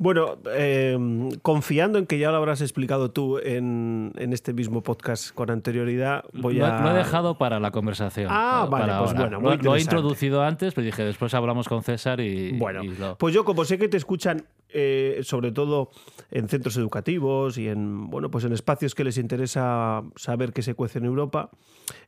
Bueno, 0.00 0.38
em, 0.56 1.30
confiando 1.42 1.98
en 1.98 2.06
que 2.06 2.18
ya 2.18 2.30
lo 2.30 2.38
habrás 2.38 2.62
explicado 2.62 3.10
tú 3.10 3.36
en, 3.36 4.14
este 4.16 4.54
mismo 4.54 4.82
podcast 4.82 5.34
con 5.34 5.50
anterioridad, 5.50 6.24
voy 6.32 6.58
a... 6.62 6.80
Lo 6.80 6.92
he 6.92 6.94
dejado 6.94 7.36
para 7.36 7.60
la 7.60 7.70
conversación. 7.70 8.28
Ah, 8.30 8.66
vale, 8.70 8.94
pues 8.98 9.14
bueno, 9.14 9.58
lo, 9.58 9.76
he 9.76 9.80
introducido 9.82 10.42
antes, 10.42 10.72
pero 10.72 10.86
dije, 10.86 11.04
después 11.04 11.34
hablamos 11.34 11.68
con 11.68 11.82
César 11.82 12.18
y... 12.20 12.52
Bueno, 12.52 12.80
pues 13.18 13.34
yo 13.34 13.44
como 13.44 13.66
sé 13.66 13.76
que 13.76 13.88
te 13.88 13.98
escuchan 13.98 14.46
eh, 14.70 15.20
sobre 15.22 15.52
todo 15.52 15.90
en 16.30 16.48
centros 16.48 16.78
educativos 16.78 17.58
y 17.58 17.68
en, 17.68 18.08
bueno, 18.08 18.30
pues 18.30 18.44
en 18.46 18.54
espacios 18.54 18.94
que 18.94 19.04
les 19.04 19.18
interesa 19.18 20.02
saber 20.16 20.54
qué 20.54 20.62
se 20.62 20.72
cuece 20.72 20.98
en 20.98 21.04
Europa, 21.04 21.50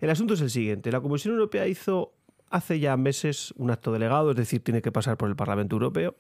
el 0.01 0.09
asunto 0.09 0.33
es 0.33 0.41
el 0.41 0.49
siguiente. 0.49 0.91
La 0.91 1.03
Comisión 1.03 1.35
Europea 1.35 1.67
hizo 1.67 2.15
hace 2.49 2.81
ya 2.81 2.97
meses 2.97 3.53
un 3.59 3.71
acto 3.71 3.93
delegado, 3.93 4.31
es 4.31 4.37
decir, 4.39 4.65
tiene 4.65 4.81
que 4.81 4.91
pasar 4.91 5.19
por 5.19 5.29
el 5.29 5.37
Parlamento 5.37 5.77
Europeo 5.77 6.17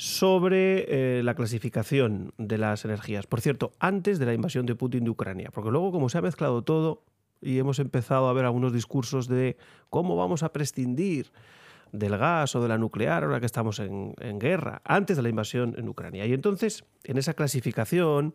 sobre 0.00 1.18
eh, 1.18 1.22
la 1.22 1.34
clasificación 1.34 2.32
de 2.38 2.56
las 2.56 2.86
energías. 2.86 3.26
Por 3.26 3.42
cierto, 3.42 3.72
antes 3.78 4.18
de 4.18 4.24
la 4.24 4.32
invasión 4.32 4.64
de 4.64 4.74
Putin 4.74 5.04
de 5.04 5.10
Ucrania, 5.10 5.50
porque 5.52 5.70
luego 5.70 5.92
como 5.92 6.08
se 6.08 6.16
ha 6.16 6.22
mezclado 6.22 6.62
todo 6.62 7.04
y 7.42 7.58
hemos 7.58 7.78
empezado 7.80 8.26
a 8.30 8.32
ver 8.32 8.46
algunos 8.46 8.72
discursos 8.72 9.28
de 9.28 9.58
cómo 9.90 10.16
vamos 10.16 10.42
a 10.42 10.54
prescindir 10.54 11.30
del 11.92 12.16
gas 12.16 12.56
o 12.56 12.62
de 12.62 12.68
la 12.68 12.78
nuclear 12.78 13.24
ahora 13.24 13.40
que 13.40 13.46
estamos 13.46 13.78
en, 13.78 14.14
guerra, 14.38 14.80
antes 14.86 15.18
de 15.18 15.22
la 15.22 15.28
invasión 15.28 15.74
en 15.76 15.86
Ucrania. 15.86 16.24
Y 16.24 16.32
entonces, 16.32 16.82
en 17.04 17.18
esa 17.18 17.34
clasificación, 17.34 18.34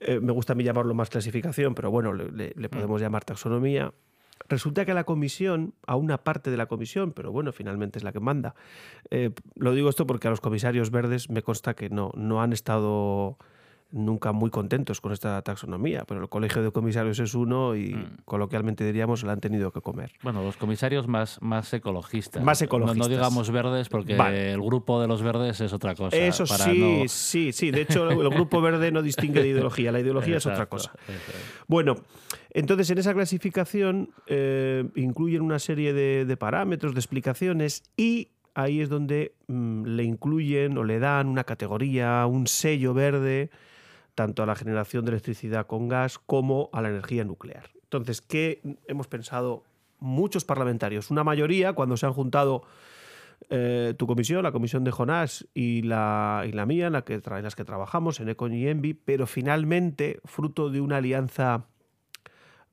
eh, 0.00 0.20
me 0.20 0.32
gusta 0.32 0.52
a 0.52 0.56
mí 0.56 0.64
llamarlo 0.64 0.92
más 0.92 1.08
clasificación, 1.08 1.74
pero 1.74 1.90
bueno, 1.90 2.12
le 2.12 2.52
mm. 2.54 2.68
podemos 2.68 3.00
llamar 3.00 3.24
taxonomía, 3.24 3.94
Resulta 4.48 4.84
que 4.84 4.92
a 4.92 4.94
la 4.94 5.04
comisión, 5.04 5.74
a 5.86 5.96
una 5.96 6.18
parte 6.18 6.50
de 6.50 6.56
la 6.56 6.66
comisión, 6.66 7.12
pero 7.12 7.32
bueno, 7.32 7.52
finalmente 7.52 7.98
es 7.98 8.04
la 8.04 8.12
que 8.12 8.20
manda. 8.20 8.54
Eh, 9.10 9.30
lo 9.54 9.72
digo 9.72 9.88
esto 9.88 10.06
porque 10.06 10.28
a 10.28 10.30
los 10.30 10.40
comisarios 10.40 10.90
verdes 10.90 11.30
me 11.30 11.42
consta 11.42 11.74
que 11.74 11.90
no, 11.90 12.12
no 12.14 12.42
han 12.42 12.52
estado 12.52 13.38
nunca 13.92 14.32
muy 14.32 14.50
contentos 14.50 15.00
con 15.00 15.12
esta 15.12 15.40
taxonomía, 15.42 16.04
pero 16.06 16.20
el 16.22 16.28
colegio 16.28 16.62
de 16.62 16.72
comisarios 16.72 17.18
es 17.18 17.34
uno 17.34 17.76
y 17.76 17.94
mm. 17.94 18.16
coloquialmente 18.24 18.84
diríamos 18.84 19.22
la 19.22 19.32
han 19.32 19.40
tenido 19.40 19.70
que 19.70 19.80
comer. 19.80 20.12
Bueno, 20.22 20.42
los 20.42 20.56
comisarios 20.56 21.06
más, 21.06 21.40
más 21.40 21.72
ecologistas. 21.72 22.42
Más 22.42 22.60
ecologistas. 22.62 23.08
No, 23.08 23.08
digamos 23.08 23.50
verdes 23.50 23.88
porque 23.88 24.14
el 24.14 24.60
grupo 24.60 25.00
de 25.00 25.06
los 25.06 25.22
verdes 25.22 25.60
es 25.60 25.72
otra 25.72 25.94
cosa. 25.94 26.16
Eso 26.16 26.46
sí, 26.46 27.04
sí, 27.06 27.52
sí. 27.52 27.70
De 27.70 27.82
hecho, 27.82 28.10
el 28.10 28.30
grupo 28.30 28.60
verde 28.60 28.90
no 28.90 29.02
distingue 29.02 29.42
de 29.42 29.48
ideología, 29.48 29.92
la 29.92 30.00
ideología 30.00 30.38
es 30.38 30.46
otra 30.46 30.66
cosa. 30.66 30.92
Bueno, 31.68 31.96
entonces 32.50 32.90
en 32.90 32.98
esa 32.98 33.14
clasificación 33.14 34.10
eh, 34.26 34.88
incluyen 34.96 35.42
una 35.42 35.58
serie 35.58 35.92
de, 35.92 36.36
parámetros, 36.36 36.94
de 36.94 37.00
explicaciones 37.00 37.82
y 37.96 38.28
ahí 38.54 38.80
es 38.80 38.88
donde 38.88 39.34
mm, 39.48 39.84
le 39.84 40.04
incluyen 40.04 40.76
o 40.78 40.84
le 40.84 40.98
dan 40.98 41.28
una 41.28 41.44
categoría, 41.44 42.26
un 42.26 42.46
sello 42.46 42.94
verde 42.94 43.50
tanto 44.14 44.42
a 44.42 44.46
la 44.46 44.54
generación 44.54 45.04
de 45.04 45.12
electricidad 45.12 45.66
con 45.66 45.88
gas 45.88 46.18
como 46.18 46.70
a 46.72 46.82
la 46.82 46.88
energía 46.88 47.24
nuclear. 47.24 47.70
Entonces, 47.82 48.20
¿qué 48.20 48.62
hemos 48.86 49.06
pensado 49.06 49.64
muchos 49.98 50.44
parlamentarios? 50.44 51.10
Una 51.10 51.24
mayoría, 51.24 51.72
cuando 51.72 51.96
se 51.96 52.06
han 52.06 52.12
juntado 52.12 52.62
eh, 53.50 53.94
tu 53.98 54.06
comisión, 54.06 54.42
la 54.42 54.52
comisión 54.52 54.84
de 54.84 54.90
Jonás 54.90 55.46
y 55.54 55.82
la, 55.82 56.44
y 56.46 56.52
la 56.52 56.66
mía, 56.66 56.86
en, 56.86 56.92
la 56.94 57.02
que, 57.02 57.20
las 57.24 57.54
que 57.54 57.64
trabajamos, 57.64 58.20
en 58.20 58.28
Econ 58.28 58.54
y 58.54 58.66
Envi, 58.66 58.94
pero 58.94 59.26
finalmente, 59.26 60.20
fruto 60.24 60.70
de 60.70 60.80
una 60.80 60.98
alianza 60.98 61.66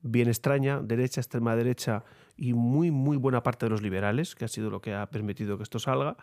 bien 0.02 0.28
extraña, 0.28 0.80
derecha, 0.80 1.20
extrema 1.20 1.56
derecha 1.56 2.04
y 2.36 2.54
muy, 2.54 2.90
muy 2.90 3.16
buena 3.16 3.42
parte 3.42 3.66
de 3.66 3.70
los 3.70 3.82
liberales, 3.82 4.34
que 4.34 4.44
ha 4.44 4.48
sido 4.48 4.70
lo 4.70 4.80
que 4.80 4.94
ha 4.94 5.06
permitido 5.10 5.56
que 5.56 5.64
esto 5.64 5.78
salga, 5.78 6.16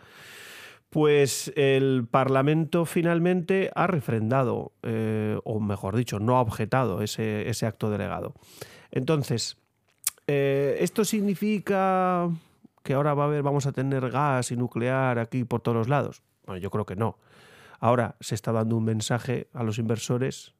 pues 0.89 1.51
el 1.55 2.07
Parlamento 2.09 2.85
finalmente 2.85 3.71
ha 3.75 3.87
refrendado, 3.87 4.71
eh, 4.83 5.37
o 5.43 5.59
mejor 5.59 5.95
dicho, 5.95 6.19
no 6.19 6.37
ha 6.37 6.41
objetado 6.41 7.01
ese, 7.01 7.65
acto 7.65 7.89
delegado. 7.89 8.33
Entonces, 8.91 9.57
eh, 10.27 10.77
¿esto 10.79 11.03
significa 11.03 12.29
que 12.83 12.93
ahora 12.93 13.13
va 13.13 13.23
a 13.23 13.27
haber, 13.27 13.43
vamos 13.43 13.65
a 13.65 13.73
tener 13.73 14.09
gas 14.09 14.51
y 14.51 14.55
nuclear 14.55 15.19
aquí 15.19 15.43
por 15.43 15.61
todos 15.61 15.77
los 15.77 15.89
lados? 15.89 16.23
Bueno, 16.45 16.61
yo 16.61 16.71
creo 16.71 16.85
que 16.85 16.95
no. 16.95 17.17
Ahora 17.79 18.15
se 18.21 18.33
está 18.33 18.51
dando 18.51 18.77
un 18.77 18.85
mensaje 18.85 19.49
a 19.53 19.63
los 19.63 19.77
inversores 19.77 20.55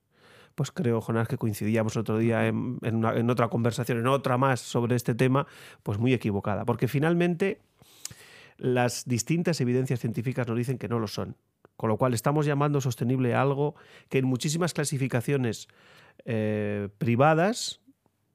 pues 0.58 0.72
creo, 0.72 1.02
Jonás, 1.02 1.28
que 1.28 1.38
coincidíamos 1.38 1.98
otro 1.98 2.18
día 2.18 2.48
en, 2.48 2.80
en, 2.82 3.30
otra 3.30 3.48
conversación, 3.48 4.00
en 4.00 4.08
otra 4.08 4.40
más 4.40 4.60
sobre 4.60 4.96
este 4.96 5.14
tema, 5.14 5.46
pues 5.84 6.00
muy 6.00 6.14
equivocada. 6.14 6.66
Porque 6.66 6.88
finalmente 6.88 7.62
las 8.58 9.06
distintas 9.06 9.62
evidencias 9.62 10.00
científicas 10.00 10.48
nos 10.48 10.58
dicen 10.58 10.78
que 10.78 10.88
no 10.88 11.00
lo 11.00 11.08
son. 11.08 11.36
Con 11.76 11.90
lo 11.90 11.98
cual 11.98 12.14
estamos 12.14 12.46
llamando 12.46 12.82
sostenible 12.82 13.36
algo 13.36 13.76
que 14.10 14.18
en 14.18 14.26
muchísimas 14.26 14.74
clasificaciones 14.74 15.68
eh, 16.26 16.90
privadas, 16.98 17.82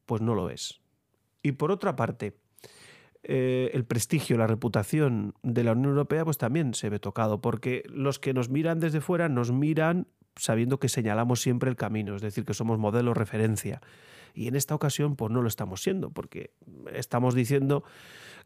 pues 0.06 0.22
no 0.22 0.34
lo 0.34 0.48
es. 0.48 0.80
Y 1.42 1.52
por 1.52 1.72
otra 1.72 1.96
parte, 1.96 2.36
eh, 3.24 3.70
el 3.74 3.84
prestigio, 3.84 4.36
la 4.36 4.46
reputación 4.46 5.34
de 5.42 5.64
la 5.64 5.72
Unión 5.72 5.90
Europea, 5.90 6.24
pues 6.24 6.38
también 6.38 6.74
se 6.74 6.88
ve 6.88 7.00
tocado, 7.00 7.40
porque 7.40 7.82
los 7.88 8.18
que 8.18 8.32
nos 8.32 8.48
miran 8.48 8.80
desde 8.80 9.00
fuera 9.00 9.28
nos 9.28 9.50
miran 9.50 10.06
sabiendo 10.36 10.78
que 10.78 10.88
señalamos 10.88 11.40
siempre 11.40 11.68
el 11.70 11.76
camino, 11.76 12.16
es 12.16 12.22
decir, 12.22 12.44
que 12.44 12.54
somos 12.54 12.78
modelo 12.78 13.14
referencia. 13.14 13.80
Y 14.34 14.48
en 14.48 14.56
esta 14.56 14.74
ocasión, 14.74 15.16
pues 15.16 15.30
no 15.30 15.42
lo 15.42 15.48
estamos 15.48 15.82
siendo, 15.82 16.10
porque 16.10 16.52
estamos 16.92 17.34
diciendo 17.34 17.84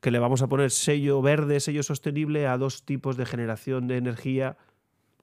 que 0.00 0.10
le 0.10 0.18
vamos 0.18 0.42
a 0.42 0.48
poner 0.48 0.70
sello 0.70 1.22
verde, 1.22 1.60
sello 1.60 1.82
sostenible 1.82 2.46
a 2.46 2.58
dos 2.58 2.84
tipos 2.84 3.16
de 3.16 3.26
generación 3.26 3.86
de 3.86 3.96
energía 3.96 4.56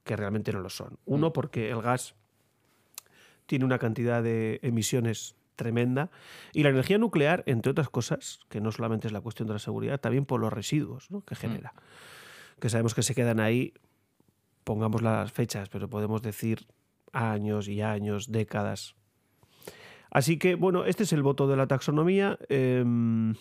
que 0.04 0.16
realmente 0.16 0.52
no 0.52 0.60
lo 0.60 0.70
son. 0.70 0.98
Uno, 1.04 1.28
mm. 1.28 1.32
porque 1.32 1.70
el 1.70 1.80
gas 1.80 2.14
tiene 3.46 3.64
una 3.64 3.78
cantidad 3.78 4.22
de 4.22 4.60
emisiones 4.62 5.36
tremenda 5.56 6.10
y 6.52 6.62
la 6.62 6.70
energía 6.70 6.98
nuclear, 6.98 7.44
entre 7.46 7.70
otras 7.70 7.88
cosas, 7.88 8.40
que 8.48 8.60
no 8.60 8.72
solamente 8.72 9.06
es 9.06 9.12
la 9.12 9.20
cuestión 9.20 9.46
de 9.46 9.54
la 9.54 9.60
seguridad, 9.60 10.00
también 10.00 10.26
por 10.26 10.40
los 10.40 10.52
residuos 10.52 11.08
que 11.26 11.34
genera, 11.34 11.72
mm. 11.74 12.60
que 12.60 12.68
sabemos 12.68 12.94
que 12.94 13.02
se 13.02 13.14
quedan 13.14 13.40
ahí, 13.40 13.74
pongamos 14.64 15.02
las 15.02 15.32
fechas, 15.32 15.68
pero 15.68 15.88
podemos 15.88 16.22
decir 16.22 16.66
años 17.12 17.68
y 17.68 17.80
años, 17.80 18.30
décadas. 18.30 18.96
Así 20.14 20.38
que, 20.38 20.54
bueno, 20.54 20.84
este 20.84 21.02
es 21.02 21.12
el 21.12 21.24
voto 21.24 21.48
de 21.48 21.56
la 21.56 21.66
taxonomía. 21.66 22.38
Em, 22.48 23.34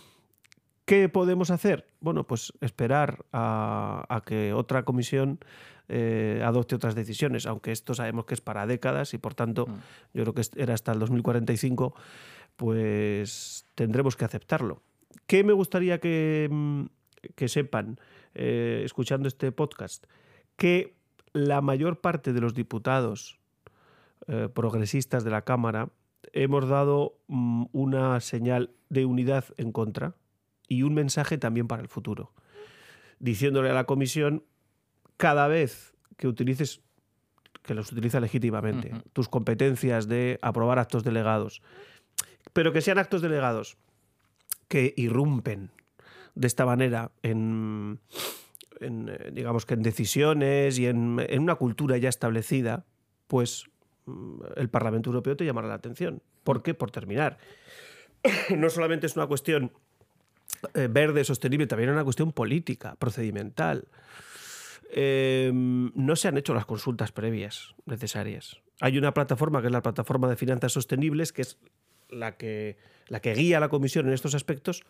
¿Qué 0.86 1.08
podemos 1.08 1.52
hacer? 1.52 1.86
Bueno, 2.02 2.26
pues 2.26 2.52
esperar 2.62 3.26
a, 3.32 4.22
que 4.26 4.54
otra 4.54 4.84
comisión 4.84 5.40
eh, 5.88 6.42
adopte 6.44 6.74
otras 6.76 6.96
decisiones, 6.96 7.46
aunque 7.46 7.72
esto 7.72 7.94
sabemos 7.94 8.26
que 8.26 8.34
es 8.34 8.42
para 8.42 8.66
décadas 8.66 9.14
y 9.14 9.20
por 9.20 9.36
tanto 9.36 9.68
mm. 9.68 9.74
yo 10.16 10.24
creo 10.24 10.34
que 10.34 10.42
era 10.58 10.74
hasta 10.74 10.92
el 10.92 11.00
2045, 11.00 11.94
pues 12.58 13.66
tendremos 13.76 14.16
que 14.16 14.26
aceptarlo. 14.26 14.82
¿Qué 15.28 15.44
me 15.44 15.54
gustaría 15.54 16.00
que, 16.00 16.50
mm, 16.52 16.86
sepan 17.46 18.00
eh, 18.34 18.82
escuchando 18.84 19.28
este 19.28 19.52
podcast? 19.52 20.06
Que 20.58 20.96
la 21.34 21.62
mayor 21.62 22.02
parte 22.02 22.34
de 22.34 22.42
los 22.42 22.56
diputados 22.56 23.40
eh, 24.28 24.50
progresistas 24.52 25.24
de 25.24 25.30
la 25.30 25.44
Cámara 25.44 25.90
hemos 26.32 26.68
dado 26.68 27.20
mm, 27.28 27.66
una 27.72 28.20
señal 28.20 28.72
de 28.90 29.06
unidad 29.06 29.46
en 29.58 29.72
contra 29.72 30.16
y 30.68 30.84
un 30.84 30.94
mensaje 30.94 31.38
también 31.38 31.68
para 31.68 31.82
el 31.82 31.88
futuro, 31.88 32.34
diciéndole 33.20 33.70
a 33.70 33.74
la 33.74 33.84
comisión, 33.86 34.44
cada 35.18 35.48
vez 35.48 35.96
que 36.18 36.28
utilices 36.28 36.82
que 37.64 37.74
los 37.74 37.92
utiliza 37.92 38.20
legítimamente, 38.20 38.92
tus 39.14 39.30
competencias 39.30 40.08
de 40.08 40.38
aprobar 40.42 40.80
actos 40.80 41.04
delegados, 41.04 41.62
pero 42.52 42.74
que 42.74 42.82
sean 42.82 43.00
actos 43.00 43.22
delegados 43.22 43.78
que 44.68 44.94
irrumpen 44.98 45.72
de 46.36 46.48
esta 46.48 46.66
manera 46.66 47.12
en, 47.22 48.00
eh, 48.82 49.32
digamos 49.34 49.66
que 49.66 49.76
en 49.76 49.84
decisiones 49.84 50.78
y 50.78 50.88
en, 50.88 51.20
una 51.40 51.56
cultura 51.56 51.98
ya 51.98 52.10
establecida, 52.10 52.86
pues 53.28 53.70
el 54.56 54.70
Parlamento 54.70 55.10
Europeo 55.10 55.36
te 55.36 55.46
llamará 55.46 55.68
la 55.68 55.76
atención. 55.76 56.22
¿Por 56.44 56.64
qué? 56.64 56.74
Por 56.74 56.92
terminar. 56.92 57.38
no 58.56 58.70
solamente 58.70 59.08
es 59.08 59.16
una 59.16 59.28
cuestión 59.28 59.72
eh, 60.74 60.88
verde, 60.90 61.24
sostenible, 61.24 61.68
también 61.68 61.90
es 61.90 61.94
una 61.94 62.04
cuestión 62.04 62.32
política, 62.32 62.96
procedimental. 62.96 63.88
Em, 64.92 65.92
no 65.96 66.16
se 66.16 66.28
han 66.28 66.38
hecho 66.38 66.54
las 66.54 66.66
consultas 66.66 67.12
previas 67.12 67.76
necesarias. 67.86 68.62
Hay 68.80 68.98
una 68.98 69.14
plataforma 69.14 69.62
que 69.62 69.68
es 69.68 69.74
la 69.74 69.82
plataforma 69.82 70.30
de 70.30 70.36
finanzas 70.36 70.72
sostenibles, 70.72 71.34
que 71.34 71.42
es 71.42 71.58
la 72.10 72.38
que, 72.38 72.78
la 73.08 73.20
que 73.20 73.34
guía 73.34 73.58
a 73.58 73.60
la 73.60 73.70
Comisión 73.70 74.08
en 74.08 74.14
estos 74.14 74.36
aspectos. 74.36 74.84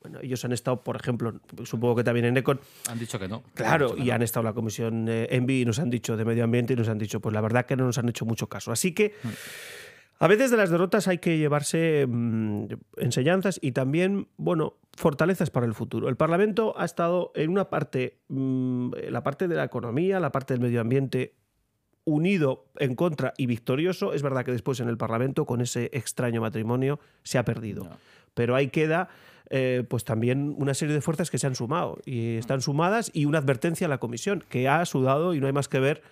Bueno, 0.00 0.18
ellos 0.22 0.44
han 0.44 0.52
estado, 0.52 0.82
por 0.82 0.96
ejemplo, 0.96 1.40
supongo 1.64 1.96
que 1.96 2.04
también 2.04 2.24
en 2.26 2.36
Econ. 2.36 2.58
Han 2.88 2.98
dicho 2.98 3.18
que 3.18 3.28
no. 3.28 3.42
Claro, 3.54 3.96
y 3.98 4.10
han 4.10 4.22
estado 4.22 4.42
en 4.42 4.46
la 4.46 4.54
Comisión 4.54 5.08
eh, 5.08 5.28
Envi 5.30 5.60
y 5.60 5.64
nos 5.64 5.78
han 5.78 5.90
dicho 5.90 6.16
de 6.16 6.24
Medio 6.24 6.44
Ambiente 6.44 6.72
y 6.72 6.76
nos 6.76 6.88
han 6.88 6.98
dicho, 6.98 7.20
pues 7.20 7.34
la 7.34 7.40
verdad 7.40 7.66
que 7.66 7.76
no 7.76 7.84
nos 7.84 7.98
han 7.98 8.08
hecho 8.08 8.24
mucho 8.24 8.48
caso. 8.48 8.72
Así 8.72 8.92
que. 8.92 9.14
Mm. 9.22 9.28
A 10.22 10.26
veces 10.28 10.50
de 10.50 10.58
las 10.58 10.68
derrotas 10.68 11.08
hay 11.08 11.16
que 11.16 11.38
llevarse 11.38 12.06
mm, 12.06 12.66
enseñanzas 12.98 13.58
y 13.62 13.72
también, 13.72 14.28
bueno, 14.36 14.74
fortalezas 14.92 15.48
para 15.48 15.64
el 15.64 15.72
futuro. 15.72 16.10
El 16.10 16.16
Parlamento 16.16 16.74
ha 16.76 16.84
estado 16.84 17.32
en 17.34 17.48
una 17.48 17.70
parte, 17.70 18.20
mm, 18.28 18.90
la 19.08 19.22
parte 19.22 19.48
de 19.48 19.54
la 19.54 19.64
economía, 19.64 20.20
la 20.20 20.30
parte 20.30 20.52
del 20.52 20.60
medio 20.60 20.82
ambiente, 20.82 21.36
unido 22.04 22.66
en 22.76 22.96
contra 22.96 23.32
y 23.38 23.46
victorioso. 23.46 24.12
Es 24.12 24.22
verdad 24.22 24.44
que 24.44 24.52
después 24.52 24.78
en 24.80 24.88
el 24.88 24.98
Parlamento, 24.98 25.46
con 25.46 25.62
ese 25.62 25.88
extraño 25.94 26.42
matrimonio, 26.42 27.00
se 27.22 27.38
ha 27.38 27.44
perdido. 27.46 27.88
Pero 28.34 28.54
ahí 28.54 28.68
queda 28.68 29.08
eh, 29.50 29.84
pues 29.88 30.04
también 30.04 30.54
una 30.58 30.74
serie 30.74 30.94
de 30.94 31.00
fuerzas 31.00 31.28
que 31.28 31.38
se 31.38 31.46
han 31.46 31.56
sumado 31.56 31.98
y 32.04 32.36
están 32.36 32.60
sumadas 32.60 33.10
y 33.12 33.24
una 33.24 33.38
advertencia 33.38 33.88
a 33.88 33.90
la 33.90 33.98
Comisión, 33.98 34.44
que 34.48 34.68
ha 34.68 34.84
sudado 34.86 35.34
y 35.34 35.40
no 35.40 35.48
hay 35.48 35.52
más 35.52 35.68
que 35.68 35.80
ver 35.80 36.02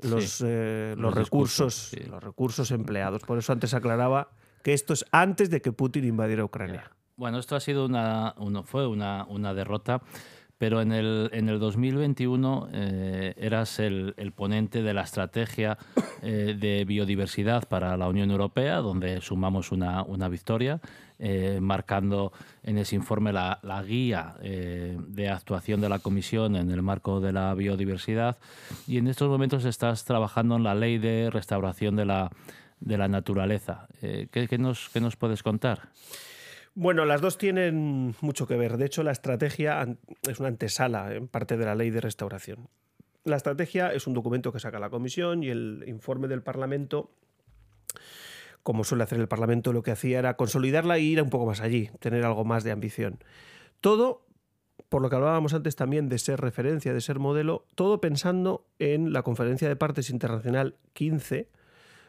los, 0.00 0.42
eh, 0.46 0.94
los, 0.96 1.12
recursos, 1.12 1.90
los 2.08 2.22
recursos 2.22 2.70
empleados. 2.70 3.22
Por 3.22 3.38
eso 3.38 3.52
antes 3.52 3.74
aclaraba 3.74 4.30
que 4.62 4.74
esto 4.74 4.92
es 4.92 5.04
antes 5.10 5.50
de 5.50 5.60
que 5.60 5.72
Putin 5.72 6.04
invadiera 6.04 6.44
Ucrania. 6.44 6.92
Bueno, 7.16 7.40
esto 7.40 7.56
ha 7.56 7.60
sido 7.60 7.84
una, 7.84 8.34
uno, 8.38 8.62
fue 8.62 8.86
una, 8.86 9.24
una 9.28 9.54
derrota 9.54 10.00
pero 10.58 10.82
en 10.82 10.92
el, 10.92 11.30
en 11.32 11.48
el 11.48 11.60
2021 11.60 12.68
eh, 12.72 13.34
eras 13.36 13.78
el, 13.78 14.14
ponente 14.34 14.82
de 14.82 14.92
la 14.92 15.02
estrategia 15.02 15.78
eh, 16.22 16.56
de 16.58 16.84
biodiversidad 16.84 17.68
para 17.68 17.96
la 17.96 18.08
Unión 18.08 18.30
Europea, 18.30 18.76
donde 18.78 19.20
sumamos 19.20 19.70
una, 19.70 20.02
una 20.02 20.28
victoria, 20.28 20.80
eh, 21.20 21.58
marcando 21.62 22.32
en 22.64 22.78
ese 22.78 22.96
informe 22.96 23.32
la, 23.32 23.60
la 23.62 23.82
guía 23.82 24.34
de 24.40 25.28
actuación 25.28 25.80
de 25.80 25.88
la 25.88 25.98
Comisión 26.00 26.56
en 26.56 26.70
el 26.70 26.82
marco 26.82 27.20
de 27.20 27.32
la 27.32 27.54
biodiversidad. 27.54 28.36
Y 28.86 28.98
en 28.98 29.06
estos 29.06 29.28
momentos 29.28 29.64
estás 29.64 30.04
trabajando 30.04 30.56
en 30.56 30.64
la 30.64 30.74
ley 30.74 30.98
de 30.98 31.30
restauración 31.30 31.96
de 31.96 32.04
la, 32.04 32.30
de 32.80 32.98
la 32.98 33.08
naturaleza. 33.08 33.86
¿qué, 34.00 34.46
qué, 34.48 34.58
nos, 34.58 34.88
¿Qué 34.90 35.00
nos 35.00 35.16
puedes 35.16 35.42
contar? 35.42 35.88
Bueno, 36.80 37.04
las 37.06 37.20
dos 37.20 37.38
tienen 37.38 38.14
mucho 38.20 38.46
que 38.46 38.56
ver. 38.56 38.76
De 38.76 38.86
hecho, 38.86 39.02
la 39.02 39.10
estrategia 39.10 39.84
es 40.28 40.38
una 40.38 40.46
antesala 40.46 41.12
en 41.12 41.26
parte 41.26 41.56
de 41.56 41.64
la 41.64 41.74
ley 41.74 41.90
de 41.90 42.00
restauración. 42.00 42.68
La 43.24 43.34
estrategia 43.34 43.92
es 43.92 44.06
un 44.06 44.14
documento 44.14 44.52
que 44.52 44.60
saca 44.60 44.78
la 44.78 44.88
Comisión 44.88 45.42
y 45.42 45.48
el 45.48 45.82
informe 45.88 46.28
del 46.28 46.40
Parlamento, 46.40 47.10
como 48.62 48.84
suele 48.84 49.02
hacer 49.02 49.18
el 49.18 49.26
Parlamento, 49.26 49.72
lo 49.72 49.82
que 49.82 49.90
hacía 49.90 50.20
era 50.20 50.36
consolidarla 50.36 51.00
y 51.00 51.06
ir 51.06 51.20
un 51.20 51.30
poco 51.30 51.46
más 51.46 51.62
allí, 51.62 51.90
tener 51.98 52.24
algo 52.24 52.44
más 52.44 52.62
de 52.62 52.70
ambición. 52.70 53.18
Todo, 53.80 54.24
por 54.88 55.02
lo 55.02 55.10
que 55.10 55.16
hablábamos 55.16 55.54
antes 55.54 55.74
también 55.74 56.08
de 56.08 56.20
ser 56.20 56.40
referencia, 56.40 56.94
de 56.94 57.00
ser 57.00 57.18
modelo, 57.18 57.66
todo 57.74 58.00
pensando 58.00 58.68
en 58.78 59.12
la 59.12 59.22
Conferencia 59.22 59.66
de 59.66 59.74
Partes 59.74 60.10
Internacional 60.10 60.76
15, 60.92 61.48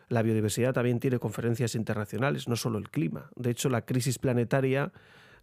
la 0.09 0.23
biodiversidad 0.23 0.73
también 0.73 0.99
tiene 0.99 1.19
conferencias 1.19 1.75
internacionales, 1.75 2.47
no 2.47 2.55
solo 2.55 2.77
el 2.79 2.89
clima. 2.89 3.29
De 3.35 3.51
hecho, 3.51 3.69
la 3.69 3.85
crisis 3.85 4.17
planetaria 4.19 4.91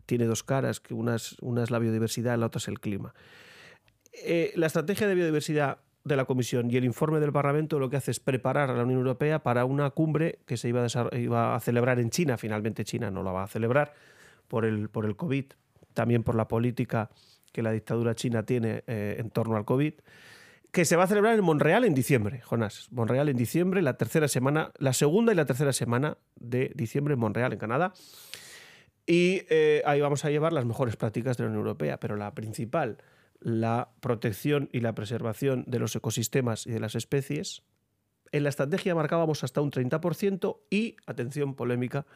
tiene 0.04 0.26
dos 0.26 0.42
caras, 0.42 0.80
que 0.80 0.92
una 0.92 1.14
es, 1.14 1.36
la 1.40 1.78
biodiversidad, 1.78 2.36
la 2.38 2.46
otra 2.46 2.58
es 2.58 2.68
el 2.68 2.80
clima. 2.80 3.14
Eh, 4.24 4.52
la 4.56 4.66
estrategia 4.66 5.06
de 5.06 5.14
biodiversidad 5.14 5.78
de 6.04 6.16
la 6.16 6.24
Comisión 6.24 6.70
y 6.70 6.76
el 6.76 6.84
informe 6.84 7.20
del 7.20 7.32
Parlamento 7.32 7.78
lo 7.78 7.90
que 7.90 7.96
hace 7.96 8.12
es 8.12 8.20
preparar 8.20 8.70
a 8.70 8.74
la 8.74 8.84
Unión 8.84 8.98
Europea 8.98 9.42
para 9.42 9.64
una 9.64 9.90
cumbre 9.90 10.38
que 10.46 10.56
se 10.56 10.68
iba 10.68 10.84
a, 10.84 11.16
iba 11.16 11.54
a 11.54 11.60
celebrar 11.60 11.98
en 11.98 12.10
China. 12.10 12.36
Finalmente 12.36 12.84
China 12.84 13.10
no 13.10 13.22
la 13.22 13.32
va 13.32 13.44
a 13.44 13.48
celebrar 13.48 13.92
por 14.46 14.64
el, 14.64 14.88
por 14.88 15.04
el 15.04 15.16
COVID, 15.16 15.46
también 15.94 16.22
por 16.22 16.36
la 16.36 16.46
política 16.46 17.10
que 17.52 17.62
la 17.62 17.72
dictadura 17.72 18.14
china 18.14 18.44
tiene 18.44 18.84
eh, 18.86 19.16
en 19.18 19.30
torno 19.30 19.56
al 19.56 19.64
COVID 19.64 19.94
que 20.76 20.84
se 20.84 20.94
va 20.94 21.04
a 21.04 21.06
celebrar 21.06 21.38
en 21.38 21.42
Monreal 21.42 21.86
en 21.86 21.94
diciembre, 21.94 22.42
Jonás. 22.42 22.88
Monreal 22.92 23.30
en 23.30 23.36
diciembre, 23.38 23.80
la 23.80 23.96
tercera 23.96 24.28
semana, 24.28 24.72
la 24.76 24.92
segunda 24.92 25.32
y 25.32 25.34
la 25.34 25.46
tercera 25.46 25.72
semana 25.72 26.18
de 26.38 26.70
diciembre 26.74 27.14
en 27.14 27.20
Monreal, 27.20 27.54
en 27.54 27.58
Canadá. 27.58 27.94
Y 29.06 29.44
eh, 29.48 29.80
ahí 29.86 30.02
vamos 30.02 30.26
a 30.26 30.30
llevar 30.30 30.52
las 30.52 30.66
mejores 30.66 30.96
prácticas 30.96 31.38
de 31.38 31.44
la 31.44 31.48
Unión 31.48 31.60
Europea, 31.60 31.98
pero 31.98 32.16
la 32.16 32.34
principal, 32.34 32.98
la 33.40 33.88
protección 34.00 34.68
y 34.70 34.80
la 34.80 34.94
preservación 34.94 35.64
de 35.66 35.78
los 35.78 35.96
ecosistemas 35.96 36.66
y 36.66 36.72
de 36.72 36.80
las 36.80 36.94
especies, 36.94 37.62
en 38.32 38.42
la 38.42 38.48
estrategia 38.48 38.94
marcábamos 38.94 39.44
hasta 39.44 39.60
un 39.60 39.70
30% 39.70 40.58
y, 40.70 40.96
atención 41.06 41.54
polémica, 41.54 42.06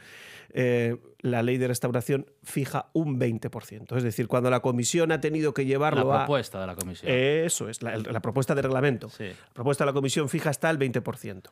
eh, 0.50 0.96
la 1.20 1.42
ley 1.42 1.58
de 1.58 1.68
restauración 1.68 2.26
fija 2.42 2.90
un 2.92 3.18
20%. 3.18 3.96
Es 3.96 4.02
decir, 4.02 4.28
cuando 4.28 4.50
la 4.50 4.60
comisión 4.60 5.12
ha 5.12 5.20
tenido 5.20 5.54
que 5.54 5.64
llevarlo 5.64 6.12
a... 6.12 6.18
La 6.18 6.24
propuesta 6.24 6.60
de 6.60 6.66
la 6.66 6.74
comisión. 6.74 7.12
Eso 7.12 7.68
es, 7.68 7.82
la, 7.82 8.20
propuesta 8.20 8.54
de 8.54 8.62
reglamento. 8.62 9.10
La 9.18 9.34
propuesta 9.54 9.84
de 9.84 9.90
la 9.90 9.94
comisión 9.94 10.28
fija 10.28 10.50
hasta 10.50 10.70
el 10.70 10.78
20%. 10.78 11.50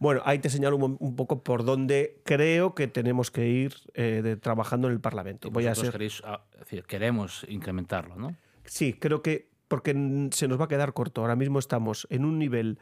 Bueno, 0.00 0.22
ahí 0.24 0.38
te 0.38 0.48
señalo 0.48 0.76
un, 0.76 1.16
poco 1.16 1.42
por 1.42 1.64
dónde 1.64 2.20
creo 2.24 2.74
que 2.74 2.86
tenemos 2.86 3.32
que 3.32 3.48
ir 3.48 3.74
eh, 3.94 4.36
trabajando 4.40 4.86
en 4.86 4.94
el 4.94 5.00
Parlamento. 5.00 5.50
Voy 5.50 5.66
a 5.66 5.74
ser... 5.74 5.98
Ah, 6.24 6.42
queremos 6.86 7.44
incrementarlo, 7.48 8.16
¿no? 8.16 8.36
Sí, 8.64 8.92
creo 8.92 9.22
que 9.22 9.47
porque 9.68 9.92
se 10.32 10.48
nos 10.48 10.60
va 10.60 10.64
a 10.64 10.68
quedar 10.68 10.92
corto. 10.92 11.20
Ahora 11.20 11.36
mismo 11.36 11.58
estamos 11.58 12.06
en 12.10 12.24
un 12.24 12.38
nivel 12.38 12.78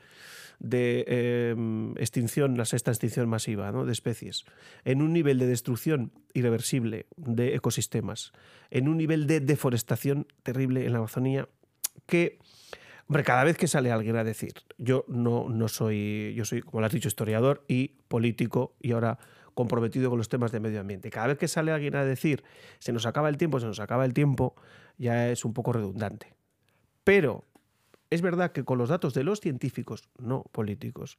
de 0.58 1.04
em, 1.50 1.92
extinción, 1.98 2.56
la 2.56 2.64
sexta 2.64 2.90
extinción 2.90 3.28
masiva 3.28 3.70
de 3.72 3.92
especies, 3.92 4.44
en 4.84 5.02
un 5.02 5.12
nivel 5.12 5.38
de 5.38 5.46
destrucción 5.46 6.12
irreversible 6.32 7.06
de 7.16 7.54
ecosistemas, 7.54 8.32
en 8.70 8.88
un 8.88 8.96
nivel 8.96 9.26
de 9.26 9.40
deforestación 9.40 10.26
terrible 10.42 10.86
en 10.86 10.92
la 10.92 10.98
Amazonía, 10.98 11.48
que, 12.06 12.38
hombre, 13.08 13.22
cada 13.24 13.44
vez 13.44 13.58
que 13.58 13.68
sale 13.68 13.92
alguien 13.92 14.16
a 14.16 14.24
decir, 14.24 14.54
yo 14.78 15.04
no, 15.08 15.48
no 15.48 15.68
soy, 15.68 16.34
yo 16.34 16.44
soy, 16.44 16.62
como 16.62 16.80
lo 16.80 16.86
has 16.86 16.92
dicho, 16.92 17.08
historiador 17.08 17.64
y 17.68 17.88
político 18.08 18.74
y 18.80 18.92
ahora 18.92 19.18
comprometido 19.54 20.10
con 20.10 20.18
los 20.18 20.28
temas 20.28 20.52
de 20.52 20.60
medio 20.60 20.80
ambiente. 20.80 21.10
Cada 21.10 21.28
vez 21.28 21.38
que 21.38 21.48
sale 21.48 21.72
alguien 21.72 21.96
a 21.96 22.04
decir, 22.04 22.44
se 22.78 22.92
nos 22.92 23.06
acaba 23.06 23.30
el 23.30 23.38
tiempo, 23.38 23.58
se 23.58 23.66
nos 23.66 23.80
acaba 23.80 24.04
el 24.04 24.12
tiempo, 24.12 24.54
ya 24.98 25.30
es 25.30 25.46
un 25.46 25.54
poco 25.54 25.72
redundante. 25.72 26.35
Pero 27.06 27.44
es 28.10 28.20
verdad 28.20 28.50
que 28.50 28.64
con 28.64 28.78
los 28.78 28.88
datos 28.88 29.14
de 29.14 29.22
los 29.22 29.38
científicos, 29.38 30.08
no 30.18 30.42
políticos, 30.50 31.18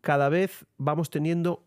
cada 0.00 0.28
vez 0.28 0.66
vamos 0.76 1.08
teniendo, 1.08 1.64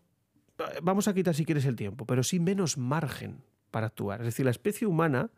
vamos 0.82 1.08
a 1.08 1.14
quitar 1.14 1.34
si 1.34 1.46
quieres 1.46 1.64
el 1.64 1.74
tiempo, 1.74 2.04
pero 2.04 2.22
sí 2.22 2.40
menos 2.40 2.76
margen 2.76 3.42
para 3.70 3.86
actuar. 3.86 4.20
Es 4.20 4.26
decir, 4.26 4.44
la 4.44 4.50
especie 4.50 4.86
humana 4.86 5.30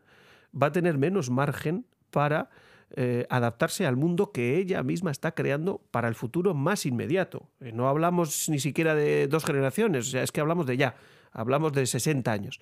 va 0.53 0.67
a 0.67 0.71
tener 0.73 0.97
menos 0.97 1.29
margen 1.29 1.85
para 2.09 2.49
eh, 2.97 3.27
adaptarse 3.29 3.85
al 3.87 3.95
mundo 3.95 4.33
que 4.33 4.57
ella 4.57 4.83
misma 4.83 5.11
está 5.11 5.31
creando 5.33 5.79
para 5.91 6.09
el 6.09 6.15
futuro 6.15 6.53
más 6.53 6.85
inmediato. 6.85 7.47
Eh, 7.61 7.71
no 7.71 7.87
hablamos 7.87 8.49
ni 8.49 8.59
siquiera 8.59 8.93
de 8.93 9.27
dos 9.27 9.45
generaciones, 9.45 10.09
o 10.09 10.11
sea, 10.11 10.23
es 10.23 10.33
que 10.33 10.41
hablamos 10.41 10.65
de 10.65 10.75
ya, 10.75 10.95
hablamos 11.31 11.71
de 11.71 11.85
60 11.85 12.29
años. 12.29 12.59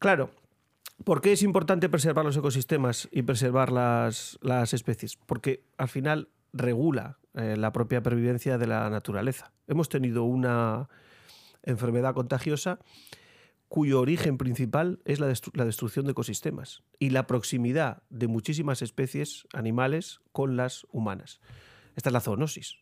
Claro, 0.00 0.30
¿Por 1.04 1.22
qué 1.22 1.32
es 1.32 1.42
importante 1.42 1.88
preservar 1.88 2.26
los 2.26 2.36
ecosistemas 2.36 3.08
y 3.10 3.22
preservar 3.22 3.72
las, 3.72 4.38
especies? 4.74 5.16
Porque 5.16 5.64
al 5.78 5.88
final 5.88 6.28
regula 6.52 7.18
eh, 7.34 7.56
la 7.56 7.72
propia 7.72 8.02
pervivencia 8.02 8.58
de 8.58 8.66
la 8.66 8.90
naturaleza. 8.90 9.52
Hemos 9.66 9.88
tenido 9.88 10.24
una 10.24 10.90
enfermedad 11.62 12.14
contagiosa 12.14 12.80
cuyo 13.68 14.00
origen 14.00 14.36
principal 14.36 15.00
es 15.04 15.20
la, 15.20 15.32
la, 15.54 15.64
destrucción 15.64 16.04
de 16.04 16.10
ecosistemas 16.10 16.82
y 16.98 17.10
la 17.10 17.26
proximidad 17.26 18.02
de 18.10 18.26
muchísimas 18.26 18.82
especies 18.82 19.46
animales 19.54 20.20
con 20.32 20.56
las 20.56 20.86
humanas. 20.90 21.40
Esta 21.96 22.10
es 22.10 22.12
la 22.12 22.20
zoonosis. 22.20 22.76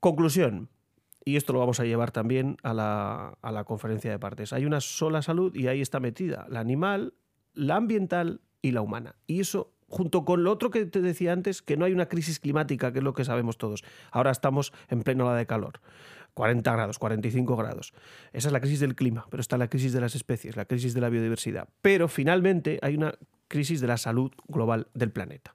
Conclusión, 0.00 0.70
y 1.24 1.36
esto 1.36 1.52
lo 1.52 1.58
vamos 1.58 1.80
a 1.80 1.84
llevar 1.84 2.10
también 2.10 2.56
a 2.62 2.72
la, 2.74 3.64
conferencia 3.64 4.10
de 4.10 4.18
partes. 4.18 4.52
Hay 4.52 4.64
una 4.64 4.80
sola 4.80 5.22
salud 5.22 5.54
y 5.54 5.68
ahí 5.68 5.80
está 5.80 6.00
metida 6.00 6.46
la 6.48 6.60
animal, 6.60 7.14
la 7.52 7.76
ambiental 7.76 8.40
y 8.62 8.72
la 8.72 8.80
humana. 8.80 9.16
Y 9.26 9.40
eso 9.40 9.74
junto 9.88 10.24
con 10.24 10.44
lo 10.44 10.52
otro 10.52 10.70
que 10.70 10.86
te 10.86 11.00
decía 11.00 11.32
antes, 11.32 11.62
que 11.62 11.76
no 11.76 11.84
hay 11.84 11.92
una 11.92 12.06
crisis 12.06 12.38
climática, 12.38 12.92
que 12.92 12.98
es 12.98 13.04
lo 13.04 13.12
que 13.12 13.24
sabemos 13.24 13.58
todos. 13.58 13.82
Ahora 14.12 14.30
estamos 14.30 14.72
en 14.88 15.02
plena 15.02 15.24
ola 15.24 15.36
de 15.36 15.46
calor. 15.46 15.80
40 16.34 16.72
grados, 16.72 16.98
45 16.98 17.56
grados. 17.56 17.92
Esa 18.32 18.48
es 18.48 18.52
la 18.52 18.60
crisis 18.60 18.78
del 18.80 18.94
clima, 18.94 19.26
pero 19.30 19.40
está 19.40 19.58
la 19.58 19.68
crisis 19.68 19.92
de 19.92 20.00
las 20.00 20.14
especies, 20.14 20.56
la 20.56 20.64
crisis 20.64 20.94
de 20.94 21.00
la 21.00 21.08
biodiversidad. 21.08 21.68
Pero 21.82 22.06
finalmente 22.06 22.78
hay 22.82 22.94
una 22.96 23.14
crisis 23.48 23.80
de 23.80 23.88
la 23.88 23.96
salud 23.96 24.30
global 24.46 24.86
del 24.94 25.10
planeta. 25.10 25.54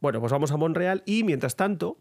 Bueno, 0.00 0.20
pues 0.20 0.32
vamos 0.32 0.52
a 0.52 0.56
Monreal 0.56 1.02
y 1.06 1.24
mientras 1.24 1.56
tanto, 1.56 1.98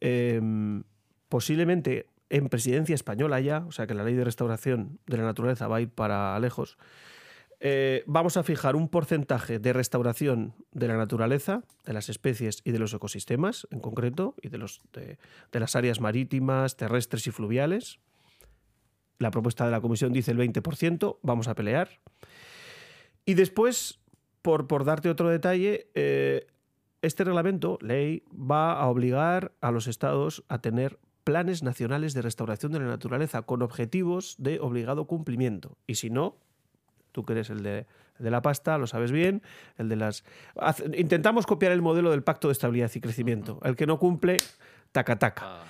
em, 0.00 0.84
posiblemente 1.28 2.06
en 2.30 2.48
presidencia 2.48 2.94
española 2.94 3.40
ya, 3.40 3.64
o 3.66 3.72
sea 3.72 3.86
que 3.86 3.94
la 3.94 4.04
ley 4.04 4.14
de 4.14 4.24
restauración 4.24 4.98
de 5.06 5.16
la 5.16 5.24
naturaleza 5.24 5.68
va 5.68 5.76
a 5.76 5.80
ir 5.80 5.90
para 5.90 6.38
lejos, 6.40 6.78
eh, 7.60 8.04
vamos 8.06 8.36
a 8.36 8.44
fijar 8.44 8.76
un 8.76 8.88
porcentaje 8.88 9.58
de 9.58 9.72
restauración 9.72 10.54
de 10.72 10.86
la 10.86 10.96
naturaleza, 10.96 11.64
de 11.84 11.92
las 11.92 12.08
especies 12.08 12.60
y 12.64 12.70
de 12.70 12.78
los 12.78 12.94
ecosistemas 12.94 13.66
en 13.70 13.80
concreto, 13.80 14.36
y 14.40 14.48
de, 14.48 14.58
los, 14.58 14.80
de, 14.92 15.18
las 15.52 15.74
áreas 15.74 16.00
marítimas, 16.00 16.76
terrestres 16.76 17.26
y 17.26 17.32
fluviales. 17.32 17.98
La 19.18 19.32
propuesta 19.32 19.64
de 19.64 19.72
la 19.72 19.80
Comisión 19.80 20.12
dice 20.12 20.30
el 20.30 20.38
20%, 20.38 21.18
vamos 21.22 21.48
a 21.48 21.56
pelear. 21.56 22.00
Y 23.24 23.34
después, 23.34 23.98
por, 24.40 24.68
por 24.68 24.84
darte 24.84 25.10
otro 25.10 25.28
detalle, 25.28 25.90
eh, 25.94 26.46
este 27.02 27.24
reglamento, 27.24 27.78
ley, 27.80 28.22
va 28.32 28.74
a 28.74 28.86
obligar 28.86 29.52
a 29.60 29.72
los 29.72 29.88
estados 29.88 30.44
a 30.48 30.60
tener 30.60 31.00
planes 31.28 31.62
nacionales 31.62 32.14
de 32.14 32.22
restauración 32.22 32.72
de 32.72 32.78
la 32.78 32.86
naturaleza 32.86 33.42
con 33.42 33.60
objetivos 33.60 34.34
de 34.38 34.60
obligado 34.60 35.06
cumplimiento. 35.06 35.76
Y 35.86 35.96
si 35.96 36.08
no, 36.08 36.38
tú 37.12 37.22
que 37.26 37.34
eres 37.34 37.50
el 37.50 37.62
de, 37.62 37.84
la 38.18 38.40
pasta, 38.40 38.78
lo 38.78 38.86
sabes 38.86 39.12
bien, 39.12 39.42
el 39.76 39.90
de 39.90 39.96
las... 39.96 40.24
Intentamos 40.96 41.44
copiar 41.44 41.72
el 41.72 41.82
modelo 41.82 42.12
del 42.12 42.22
Pacto 42.22 42.48
de 42.48 42.52
Estabilidad 42.52 42.90
y 42.94 43.00
Crecimiento. 43.02 43.60
El 43.62 43.76
que 43.76 43.86
no 43.86 43.98
cumple, 43.98 44.38
taca 44.90 45.18
taca. 45.18 45.42
Ah. 45.44 45.64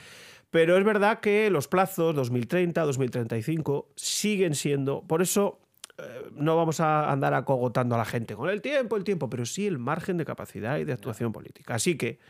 Pero 0.52 0.78
es 0.78 0.84
verdad 0.84 1.18
que 1.18 1.50
los 1.50 1.66
plazos 1.66 2.14
2030, 2.14 2.80
2035 2.80 3.88
siguen 3.96 4.54
siendo... 4.54 5.02
Por 5.08 5.22
eso 5.22 5.58
eh, 5.98 6.30
no 6.36 6.54
vamos 6.54 6.78
a 6.78 7.10
andar 7.10 7.34
acogotando 7.34 7.96
a 7.96 7.98
la 7.98 8.04
gente 8.04 8.36
con 8.36 8.48
el 8.48 8.62
tiempo, 8.62 8.96
el 8.96 9.02
tiempo, 9.02 9.28
pero 9.28 9.44
sí 9.44 9.66
el 9.66 9.78
margen 9.78 10.18
de 10.18 10.24
capacidad 10.24 10.78
y 10.78 10.84
de 10.84 10.92
actuación 10.92 11.32
política. 11.32 11.74
Así 11.74 11.96
que 11.98 12.20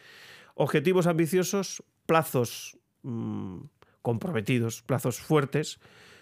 objetivos 0.54 1.06
ambiciosos, 1.06 1.82
plazos 2.06 2.78
mm, 3.02 3.58
comprometidos, 4.02 4.82
plazos 4.82 5.20
fuertes 5.20 5.80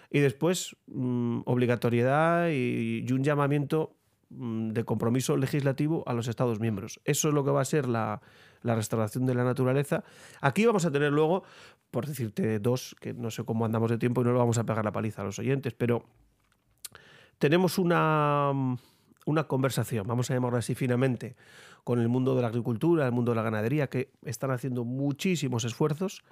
y 0.09 0.19
después, 0.19 0.75
mm, 0.87 1.41
obligatoriedad 1.45 2.49
y, 2.49 3.05
un 3.11 3.23
llamamiento 3.23 3.95
mm, 4.29 4.69
de 4.69 4.83
compromiso 4.83 5.37
legislativo 5.37 6.03
a 6.05 6.13
los 6.13 6.27
Estados 6.27 6.59
miembros. 6.59 6.99
Eso 7.05 7.29
es 7.29 7.33
lo 7.33 7.43
que 7.43 7.51
va 7.51 7.61
a 7.61 7.65
ser 7.65 7.87
la, 7.87 8.21
restauración 8.63 9.25
de 9.25 9.33
la 9.33 9.45
naturaleza. 9.45 10.03
Aquí 10.41 10.65
vamos 10.65 10.83
a 10.85 10.91
tener 10.91 11.13
luego, 11.13 11.43
por 11.91 12.05
decirte 12.05 12.59
dos, 12.59 12.95
que 12.99 13.13
no 13.13 13.31
sé 13.31 13.45
cómo 13.45 13.65
andamos 13.65 13.89
de 13.89 13.97
tiempo 13.97 14.19
y 14.19 14.25
no 14.25 14.33
lo 14.33 14.39
vamos 14.39 14.57
a 14.57 14.65
pegar 14.65 14.83
la 14.83 14.91
paliza 14.91 15.21
a 15.21 15.25
los 15.25 15.39
oyentes, 15.39 15.73
pero 15.73 16.03
tenemos 17.37 17.77
una, 17.77 18.51
una 19.25 19.43
conversación, 19.45 20.05
vamos 20.07 20.29
a 20.29 20.33
llamarla 20.33 20.59
así 20.59 20.75
finamente, 20.75 21.37
con 21.85 21.99
el 21.99 22.09
mundo 22.09 22.35
de 22.35 22.41
la 22.41 22.49
agricultura, 22.49 23.05
el 23.05 23.13
mundo 23.13 23.31
de 23.31 23.37
la 23.37 23.43
ganadería, 23.43 23.87
que 23.87 24.11
están 24.23 24.51
haciendo 24.51 24.83
muchísimos 24.83 25.63
esfuerzos 25.63 26.23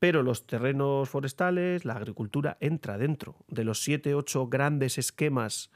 pero 0.00 0.22
los 0.22 0.46
terrenos 0.46 1.10
forestales, 1.10 1.84
la 1.84 1.92
agricultura 1.92 2.56
entra 2.58 2.96
dentro 2.96 3.36
de 3.48 3.64
los 3.64 3.82
siete, 3.82 4.14
ocho 4.14 4.48
grandes 4.48 4.96
esquemas 4.96 5.70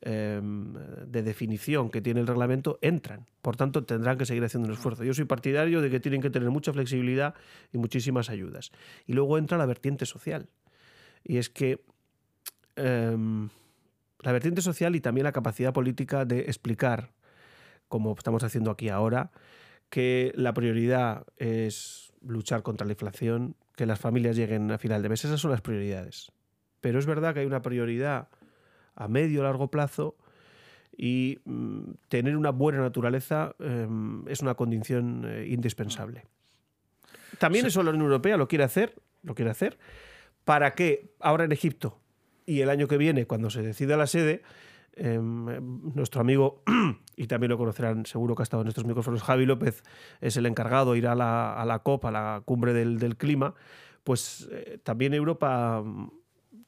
em, 0.00 0.74
de 1.04 1.22
definición 1.24 1.90
que 1.90 2.00
tiene 2.00 2.20
el 2.20 2.28
reglamento, 2.28 2.78
entran. 2.82 3.26
Por 3.42 3.56
tanto, 3.56 3.84
tendrán 3.84 4.16
que 4.16 4.26
seguir 4.26 4.44
haciendo 4.44 4.68
un 4.68 4.74
esfuerzo. 4.74 5.02
Yo 5.02 5.12
soy 5.12 5.24
partidario 5.24 5.82
de 5.82 5.90
que 5.90 5.98
tienen 5.98 6.22
que 6.22 6.30
tener 6.30 6.50
mucha 6.50 6.72
flexibilidad 6.72 7.34
y 7.72 7.78
muchísimas 7.78 8.30
ayudas. 8.30 8.70
Y 9.06 9.14
luego 9.14 9.36
entra 9.38 9.58
la 9.58 9.66
vertiente 9.66 10.06
social. 10.06 10.48
Y 11.24 11.38
es 11.38 11.50
que 11.50 11.84
em, 12.76 13.48
la 14.20 14.30
vertiente 14.30 14.62
social 14.62 14.94
y 14.94 15.00
también 15.00 15.24
la 15.24 15.32
capacidad 15.32 15.72
política 15.72 16.24
de 16.24 16.42
explicar, 16.42 17.10
como 17.88 18.14
estamos 18.16 18.44
haciendo 18.44 18.70
aquí 18.70 18.88
ahora, 18.88 19.32
que 19.90 20.30
la 20.36 20.54
prioridad 20.54 21.26
es 21.38 22.07
luchar 22.26 22.62
contra 22.62 22.86
la 22.86 22.92
inflación, 22.92 23.54
que 23.76 23.86
las 23.86 23.98
familias 23.98 24.36
lleguen 24.36 24.70
a 24.70 24.78
final 24.78 25.02
de 25.02 25.08
mes. 25.08 25.24
Esas 25.24 25.40
son 25.40 25.50
las 25.50 25.60
prioridades. 25.60 26.32
Pero 26.80 26.98
es 26.98 27.06
verdad 27.06 27.34
que 27.34 27.40
hay 27.40 27.46
una 27.46 27.62
prioridad 27.62 28.28
a 28.94 29.08
medio 29.08 29.40
o 29.40 29.44
largo 29.44 29.70
plazo 29.70 30.16
y 30.96 31.38
mm, 31.44 31.92
tener 32.08 32.36
una 32.36 32.50
buena 32.50 32.80
naturaleza 32.80 33.54
em, 33.60 34.26
es 34.28 34.40
una 34.40 34.54
condición 34.54 35.24
eh, 35.26 35.46
indispensable. 35.48 36.24
También 37.38 37.66
eso 37.66 37.82
la 37.82 37.90
Unión 37.90 38.06
Europea 38.06 38.36
lo 38.36 38.48
quiere 38.48 38.64
hacer, 38.64 38.94
lo 39.22 39.34
quiere 39.34 39.50
hacer, 39.50 39.78
para 40.44 40.74
que 40.74 41.12
ahora 41.20 41.44
en 41.44 41.52
Egipto 41.52 42.00
y 42.46 42.62
el 42.62 42.70
año 42.70 42.88
que 42.88 42.96
viene, 42.96 43.26
cuando 43.26 43.50
se 43.50 43.62
decida 43.62 43.96
la 43.96 44.06
sede, 44.06 44.42
Em, 45.00 45.94
nuestro 45.94 46.20
amigo, 46.20 46.62
y 47.16 47.28
también 47.28 47.50
lo 47.50 47.58
conocerán, 47.58 48.04
seguro 48.04 48.34
que 48.34 48.42
ha 48.42 48.44
estado 48.44 48.62
en 48.62 48.68
estos 48.68 48.84
micrófonos, 48.84 49.22
Javi 49.22 49.46
López 49.46 49.84
es 50.20 50.36
el 50.36 50.46
encargado 50.46 50.92
de 50.92 50.98
ir 50.98 51.06
a 51.06 51.14
la, 51.14 51.54
a 51.54 51.64
la 51.64 51.78
COP, 51.80 52.06
a 52.06 52.10
la 52.10 52.42
cumbre 52.44 52.72
del, 52.72 53.16
clima, 53.16 53.54
pues 54.02 54.48
eh, 54.50 54.80
también 54.82 55.14
Europa 55.14 55.82
mm, 55.84 56.10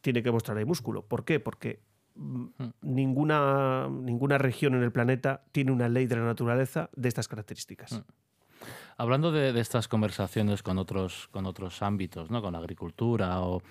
tiene 0.00 0.22
que 0.22 0.30
mostrar 0.30 0.56
ahí 0.58 0.64
músculo. 0.64 1.02
¿Por 1.02 1.24
qué? 1.24 1.40
Porque 1.40 1.82
mm, 2.14 2.44
hmm. 2.56 2.72
ninguna, 2.82 3.88
ninguna 3.88 4.38
región 4.38 4.74
en 4.74 4.84
el 4.84 4.92
planeta 4.92 5.42
tiene 5.50 5.72
una 5.72 5.88
ley 5.88 6.06
de 6.06 6.14
la 6.14 6.24
naturaleza 6.24 6.88
de 6.94 7.08
estas 7.08 7.26
características. 7.26 7.92
Hmm. 7.92 8.04
Hablando 8.96 9.32
de, 9.32 9.58
estas 9.58 9.88
conversaciones 9.88 10.62
con 10.62 10.78
otros, 10.78 11.28
con 11.32 11.46
otros 11.46 11.82
ámbitos, 11.82 12.30
¿no? 12.30 12.42
con 12.42 12.52
la 12.52 12.58
agricultura 12.60 13.40
o 13.40 13.62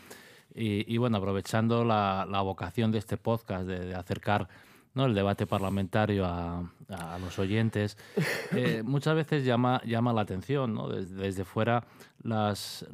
y, 0.56 0.98
bueno, 0.98 1.18
aprovechando 1.18 1.84
la, 1.84 2.42
vocación 2.44 2.92
de 2.92 2.98
este 2.98 3.18
podcast 3.18 3.68
de, 3.68 3.96
acercar 3.96 4.48
¿no? 4.94 5.06
el 5.06 5.14
debate 5.14 5.46
parlamentario 5.46 6.26
a, 6.26 6.70
los 7.22 7.38
oyentes, 7.38 7.98
eh, 8.56 8.82
muchas 8.84 9.16
veces 9.16 9.46
llama, 9.46 9.82
llama 9.86 10.12
la 10.12 10.22
atención, 10.22 10.74
¿no? 10.74 10.90
desde, 10.90 11.46
fuera, 11.46 11.86
las, 12.24 12.86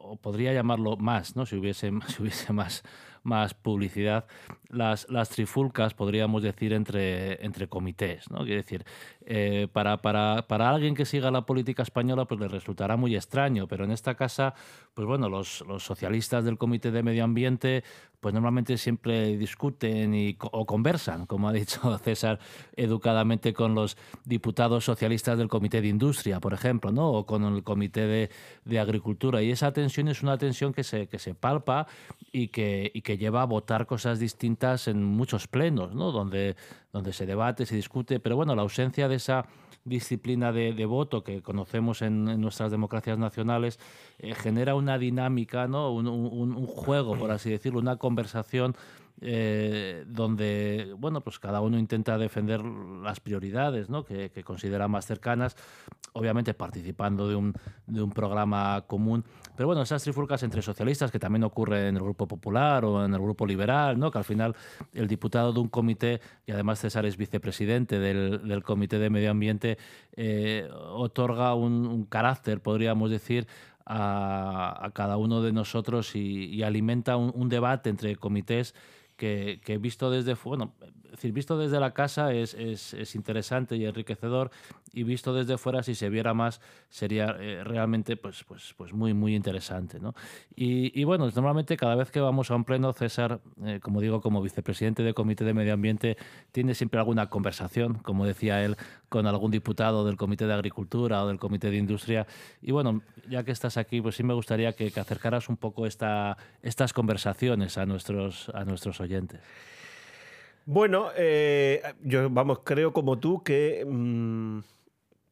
o 0.00 0.16
podría 0.16 0.52
llamarlo 0.52 0.96
más, 0.96 1.36
¿no? 1.36 1.46
si, 1.46 1.56
hubiese, 1.56 1.92
si 2.08 2.22
hubiese 2.22 2.52
más, 2.52 2.82
más 3.22 3.54
publicidad, 3.54 4.26
las, 4.68 5.08
las 5.08 5.30
trifulcas, 5.30 5.94
podríamos 5.94 6.42
decir, 6.42 6.72
entre, 6.72 7.44
entre 7.44 7.68
comités. 7.68 8.30
¿no? 8.30 8.38
Quiere 8.38 8.56
decir, 8.56 8.84
eh, 9.26 9.68
para, 9.72 9.98
para, 9.98 10.46
para, 10.46 10.70
alguien 10.70 10.94
que 10.94 11.04
siga 11.04 11.30
la 11.30 11.46
política 11.46 11.82
española, 11.82 12.26
pues 12.26 12.40
le 12.40 12.48
resultará 12.48 12.96
muy 12.96 13.16
extraño, 13.16 13.66
pero 13.66 13.84
en 13.84 13.90
esta 13.90 14.14
casa, 14.14 14.54
pues 14.94 15.06
bueno, 15.06 15.28
los, 15.28 15.64
los 15.66 15.84
socialistas 15.84 16.44
del 16.44 16.58
Comité 16.58 16.90
de 16.90 17.02
Medio 17.02 17.24
Ambiente, 17.24 17.84
pues 18.20 18.34
normalmente 18.34 18.76
siempre 18.78 19.36
discuten 19.36 20.14
y, 20.14 20.36
o 20.40 20.66
conversan, 20.66 21.26
como 21.26 21.48
ha 21.48 21.52
dicho 21.52 21.96
César, 22.04 22.38
educadamente 22.76 23.52
con 23.52 23.74
los 23.74 23.96
diputados 24.24 24.84
socialistas 24.84 25.38
del 25.38 25.48
Comité 25.48 25.80
de 25.80 25.88
Industria, 25.88 26.40
por 26.40 26.52
ejemplo, 26.52 26.90
¿no? 26.90 27.10
o 27.10 27.26
con 27.26 27.44
el 27.44 27.62
Comité 27.62 28.06
de, 28.06 28.30
de 28.64 28.78
Agricultura. 28.78 29.42
Y 29.42 29.50
esa 29.50 29.72
tensión 29.72 30.08
es 30.08 30.22
una 30.22 30.36
tensión 30.36 30.72
que 30.72 30.84
se, 30.84 31.06
que 31.06 31.18
se 31.18 31.34
palpa 31.34 31.86
y 32.32 32.48
que, 32.48 32.90
y 32.92 33.02
que 33.02 33.17
lleva 33.18 33.42
a 33.42 33.46
votar 33.46 33.86
cosas 33.86 34.18
distintas 34.18 34.88
en 34.88 35.04
muchos 35.04 35.46
plenos, 35.46 35.94
¿no? 35.94 36.12
donde, 36.12 36.56
donde 36.92 37.12
se 37.12 37.26
debate, 37.26 37.66
se 37.66 37.76
discute, 37.76 38.20
pero 38.20 38.36
bueno, 38.36 38.54
la 38.54 38.62
ausencia 38.62 39.08
de 39.08 39.16
esa 39.16 39.46
disciplina 39.84 40.52
de, 40.52 40.86
voto 40.86 41.24
que 41.24 41.42
conocemos 41.42 42.02
en, 42.02 42.24
nuestras 42.40 42.70
democracias 42.70 43.18
nacionales 43.18 43.78
eh, 44.18 44.34
genera 44.34 44.74
una 44.74 44.98
dinámica, 44.98 45.66
¿no? 45.66 45.92
Un, 45.92 46.66
juego, 46.66 47.16
por 47.16 47.30
así 47.30 47.50
decirlo, 47.50 47.80
una 47.80 47.96
conversación 47.96 48.74
eh, 49.20 50.04
donde 50.06 50.94
bueno, 50.96 51.20
pues 51.22 51.38
cada 51.38 51.60
uno 51.60 51.78
intenta 51.78 52.18
defender 52.18 52.62
las 52.64 53.18
prioridades 53.18 53.90
¿no? 53.90 54.04
que, 54.04 54.30
considera 54.44 54.86
más 54.86 55.06
cercanas, 55.06 55.56
obviamente 56.12 56.54
participando 56.54 57.28
de 57.28 57.34
un, 57.34 57.54
de 57.86 58.02
un 58.02 58.10
programa 58.10 58.84
común. 58.86 59.24
Pero 59.58 59.66
bueno, 59.66 59.82
esas 59.82 60.04
trifulcas 60.04 60.40
entre 60.44 60.62
socialistas, 60.62 61.10
que 61.10 61.18
también 61.18 61.42
ocurre 61.42 61.88
en 61.88 61.96
el 61.96 62.02
Grupo 62.04 62.28
Popular 62.28 62.84
o 62.84 63.04
en 63.04 63.12
el 63.12 63.20
Grupo 63.20 63.44
Liberal, 63.44 63.98
¿no? 63.98 64.08
que 64.08 64.18
al 64.18 64.22
final 64.22 64.54
el 64.94 65.08
diputado 65.08 65.52
de 65.52 65.58
un 65.58 65.66
comité, 65.66 66.20
y 66.46 66.52
además 66.52 66.78
César 66.78 67.04
es 67.06 67.16
vicepresidente 67.16 67.98
del, 67.98 68.62
Comité 68.62 69.00
de 69.00 69.10
Medio 69.10 69.32
Ambiente, 69.32 69.76
eh, 70.14 70.70
otorga 70.92 71.56
un, 71.56 72.04
carácter, 72.04 72.60
podríamos 72.60 73.10
decir, 73.10 73.48
a, 73.84 74.92
cada 74.94 75.16
uno 75.16 75.42
de 75.42 75.50
nosotros 75.52 76.14
y, 76.14 76.62
alimenta 76.62 77.16
un, 77.16 77.48
debate 77.48 77.90
entre 77.90 78.14
comités 78.14 78.76
que, 79.16 79.60
he 79.66 79.78
visto 79.78 80.08
desde 80.08 80.34
bueno, 80.44 80.72
decir, 81.10 81.32
visto 81.32 81.58
desde 81.58 81.80
la 81.80 81.94
casa 81.94 82.32
es, 82.32 82.54
interesante 83.16 83.76
y 83.76 83.86
enriquecedor 83.86 84.52
y 84.92 85.02
visto 85.02 85.34
desde 85.34 85.58
fuera, 85.58 85.82
si 85.82 85.94
se 85.94 86.08
viera 86.08 86.34
más, 86.34 86.60
sería 86.88 87.36
eh, 87.38 87.62
realmente 87.64 88.16
pues, 88.16 88.44
pues, 88.44 88.74
pues 88.76 88.92
muy, 88.92 89.14
muy 89.14 89.34
interesante. 89.34 90.00
¿no? 90.00 90.14
Y, 90.54 90.98
y, 90.98 91.04
bueno, 91.04 91.28
normalmente 91.34 91.76
cada 91.76 91.94
vez 91.94 92.10
que 92.10 92.20
vamos 92.20 92.50
a 92.50 92.56
un 92.56 92.64
pleno, 92.64 92.92
César, 92.92 93.40
eh, 93.64 93.80
como 93.82 94.00
digo, 94.00 94.20
como 94.20 94.42
vicepresidente 94.42 95.02
del 95.02 95.14
Comité 95.14 95.44
de 95.44 95.54
Medio 95.54 95.74
Ambiente, 95.74 96.16
tiene 96.52 96.74
siempre 96.74 96.98
alguna 96.98 97.30
conversación, 97.30 97.94
como 97.94 98.26
decía 98.26 98.64
él, 98.64 98.76
con 99.08 99.26
algún 99.26 99.50
diputado 99.50 100.04
del 100.04 100.16
Comité 100.16 100.46
de 100.46 100.54
Agricultura 100.54 101.22
o 101.24 101.28
del 101.28 101.38
Comité 101.38 101.70
de 101.70 101.76
Industria. 101.76 102.26
Y 102.62 102.72
bueno, 102.72 103.02
ya 103.28 103.44
que 103.44 103.52
estás 103.52 103.76
aquí, 103.76 104.00
pues 104.00 104.16
sí 104.16 104.22
me 104.22 104.34
gustaría 104.34 104.72
que, 104.72 104.92
acercaras 104.98 105.48
un 105.48 105.56
poco 105.56 105.86
esta, 105.86 106.36
estas 106.62 106.92
conversaciones 106.92 107.78
a 107.78 107.86
nuestros, 107.86 108.50
a 108.54 108.64
nuestros 108.64 109.00
oyentes. 109.00 109.40
Bueno, 110.70 111.08
eh, 111.16 111.80
yo 112.02 112.28
vamos, 112.28 112.60
creo 112.62 112.92
como 112.92 113.18
tú 113.18 113.42
que 113.42 113.86
mm, 113.88 114.58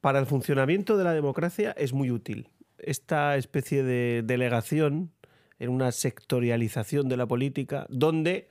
para 0.00 0.18
el 0.18 0.26
funcionamiento 0.26 0.96
de 0.96 1.04
la 1.04 1.12
democracia 1.12 1.72
es 1.72 1.92
muy 1.92 2.10
útil 2.10 2.48
esta 2.78 3.36
especie 3.36 3.82
de 3.82 4.22
delegación 4.24 5.10
en 5.58 5.70
una 5.70 5.92
sectorialización 5.92 7.08
de 7.08 7.16
la 7.16 7.26
política 7.26 7.86
donde 7.88 8.48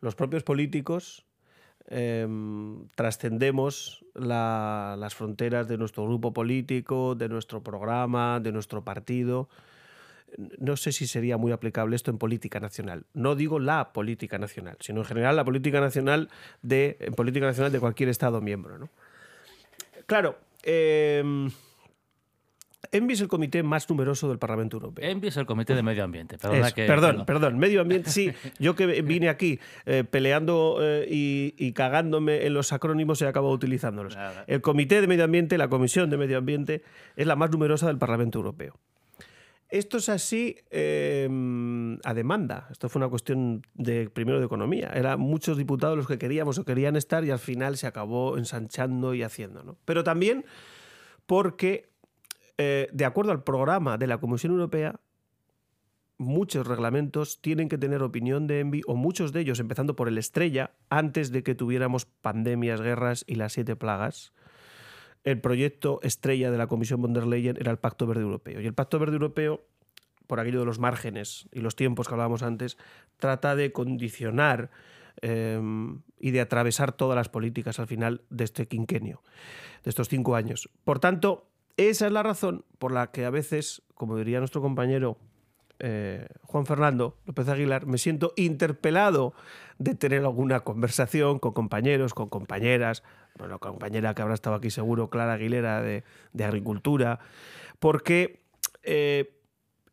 los 0.00 0.14
propios 0.14 0.42
políticos 0.42 1.26
Em, 1.88 2.88
trascendemos 2.94 4.04
las 4.14 5.14
fronteras 5.14 5.68
de 5.68 5.76
nuestro 5.76 6.04
grupo 6.04 6.32
político, 6.32 7.14
de 7.14 7.28
nuestro 7.28 7.62
programa, 7.62 8.40
de 8.40 8.52
nuestro 8.52 8.84
partido. 8.84 9.48
No 10.58 10.76
sé 10.76 10.92
si 10.92 11.06
sería 11.06 11.36
muy 11.36 11.52
aplicable 11.52 11.96
esto 11.96 12.10
en 12.10 12.18
política 12.18 12.60
nacional. 12.60 13.04
No 13.12 13.34
digo 13.34 13.58
la 13.58 13.92
política 13.92 14.38
nacional, 14.38 14.76
sino 14.80 15.00
en 15.00 15.06
general 15.06 15.36
la 15.36 15.44
política 15.44 15.80
nacional 15.80 16.30
de, 16.62 16.96
en 17.00 17.12
política 17.14 17.46
nacional 17.46 17.72
de 17.72 17.80
cualquier 17.80 18.08
Estado 18.08 18.40
miembro. 18.40 18.78
¿no? 18.78 18.88
Claro, 20.06 20.38
em, 20.62 21.50
ENVI 22.92 23.14
es 23.14 23.20
el 23.22 23.28
comité 23.28 23.62
más 23.62 23.88
numeroso 23.88 24.28
del 24.28 24.38
Parlamento 24.38 24.76
Europeo. 24.76 25.08
ENVI 25.08 25.28
es 25.28 25.36
el 25.38 25.46
comité 25.46 25.74
de 25.74 25.82
medio 25.82 26.04
ambiente. 26.04 26.36
perdón, 26.38 27.24
perdón, 27.24 27.58
medio 27.58 27.80
ambiente, 27.80 28.10
sí. 28.10 28.30
Yo 28.58 28.76
que 28.76 29.00
vine 29.02 29.30
aquí 29.30 29.60
eh, 29.86 30.04
peleando 30.04 30.78
eh, 30.80 31.06
y, 31.08 31.72
cagándome 31.72 32.44
en 32.44 32.52
los 32.52 32.72
acrónimos 32.72 33.22
y 33.22 33.24
acabo 33.24 33.50
utilizándolos. 33.50 34.16
El 34.46 34.60
comité 34.60 35.00
de 35.00 35.06
medio 35.06 35.24
ambiente, 35.24 35.56
la 35.56 35.68
comisión 35.68 36.10
de 36.10 36.18
medio 36.18 36.36
ambiente, 36.36 36.82
es 37.16 37.26
la 37.26 37.34
más 37.34 37.50
numerosa 37.50 37.86
del 37.86 37.96
Parlamento 37.96 38.38
Europeo. 38.38 38.78
Esto 39.70 39.96
es 39.96 40.10
así 40.10 40.56
em, 40.70 41.71
a 42.04 42.14
demanda. 42.14 42.68
Esto 42.70 42.88
fue 42.88 43.00
una 43.00 43.08
cuestión 43.08 43.62
de 43.74 44.10
primero 44.10 44.38
de 44.38 44.46
economía. 44.46 44.90
Eran 44.94 45.20
muchos 45.20 45.56
diputados 45.56 45.96
los 45.96 46.06
que 46.06 46.18
queríamos 46.18 46.58
o 46.58 46.64
querían 46.64 46.96
estar 46.96 47.24
y 47.24 47.30
al 47.30 47.38
final 47.38 47.76
se 47.76 47.86
acabó 47.86 48.38
ensanchando 48.38 49.14
y 49.14 49.22
haciendo. 49.22 49.62
¿no? 49.62 49.76
Pero 49.84 50.04
también 50.04 50.44
porque 51.26 51.92
eh, 52.58 52.88
de 52.92 53.04
acuerdo 53.04 53.32
al 53.32 53.42
programa 53.42 53.98
de 53.98 54.06
la 54.06 54.18
Comisión 54.18 54.52
Europea, 54.52 55.00
muchos 56.18 56.66
reglamentos 56.66 57.40
tienen 57.40 57.68
que 57.68 57.78
tener 57.78 58.02
opinión 58.02 58.46
de 58.46 58.60
Envi, 58.60 58.82
o 58.86 58.94
muchos 58.94 59.32
de 59.32 59.40
ellos, 59.40 59.58
empezando 59.60 59.96
por 59.96 60.08
el 60.08 60.18
Estrella, 60.18 60.72
antes 60.88 61.32
de 61.32 61.42
que 61.42 61.54
tuviéramos 61.54 62.06
pandemias, 62.06 62.80
guerras 62.80 63.24
y 63.26 63.34
las 63.36 63.54
siete 63.54 63.76
plagas. 63.76 64.32
El 65.24 65.40
proyecto 65.40 66.00
estrella 66.02 66.50
de 66.50 66.58
la 66.58 66.66
Comisión 66.66 67.00
von 67.00 67.12
der 67.12 67.26
Leyen 67.26 67.56
era 67.58 67.70
el 67.70 67.78
Pacto 67.78 68.06
Verde 68.06 68.22
Europeo. 68.22 68.60
Y 68.60 68.66
el 68.66 68.74
Pacto 68.74 68.98
Verde 68.98 69.14
Europeo, 69.14 69.60
por 70.32 70.40
aquello 70.40 70.60
de 70.60 70.64
los 70.64 70.78
márgenes 70.78 71.46
y 71.52 71.60
los 71.60 71.76
tiempos 71.76 72.08
que 72.08 72.14
hablábamos 72.14 72.42
antes, 72.42 72.78
trata 73.18 73.54
de 73.54 73.70
condicionar 73.70 74.70
em, 75.20 76.00
y 76.18 76.30
de 76.30 76.40
atravesar 76.40 76.92
todas 76.92 77.16
las 77.16 77.28
políticas 77.28 77.78
al 77.78 77.86
final 77.86 78.22
de 78.30 78.44
este 78.44 78.66
quinquenio, 78.66 79.22
de 79.84 79.90
estos 79.90 80.08
cinco 80.08 80.34
años. 80.34 80.70
Por 80.84 81.00
tanto, 81.00 81.50
esa 81.76 82.06
es 82.06 82.12
la 82.12 82.22
razón 82.22 82.64
por 82.78 82.92
la 82.92 83.10
que 83.10 83.26
a 83.26 83.30
veces, 83.30 83.82
como 83.92 84.16
diría 84.16 84.38
nuestro 84.38 84.62
compañero 84.62 85.18
eh, 85.80 86.26
Juan 86.44 86.64
Fernando 86.64 87.18
López 87.26 87.46
Aguilar, 87.48 87.84
me 87.84 87.98
siento 87.98 88.32
interpelado 88.36 89.34
de 89.76 89.94
tener 89.94 90.22
alguna 90.22 90.60
conversación 90.60 91.40
con 91.40 91.52
compañeros, 91.52 92.14
con 92.14 92.30
compañeras, 92.30 93.02
bueno, 93.36 93.58
compañera 93.58 94.14
que 94.14 94.22
habrá 94.22 94.32
estado 94.32 94.56
aquí 94.56 94.70
seguro, 94.70 95.10
Clara 95.10 95.34
Aguilera 95.34 95.82
de, 95.82 96.04
Agricultura, 96.42 97.18
porque 97.80 98.40
eh, 98.82 99.41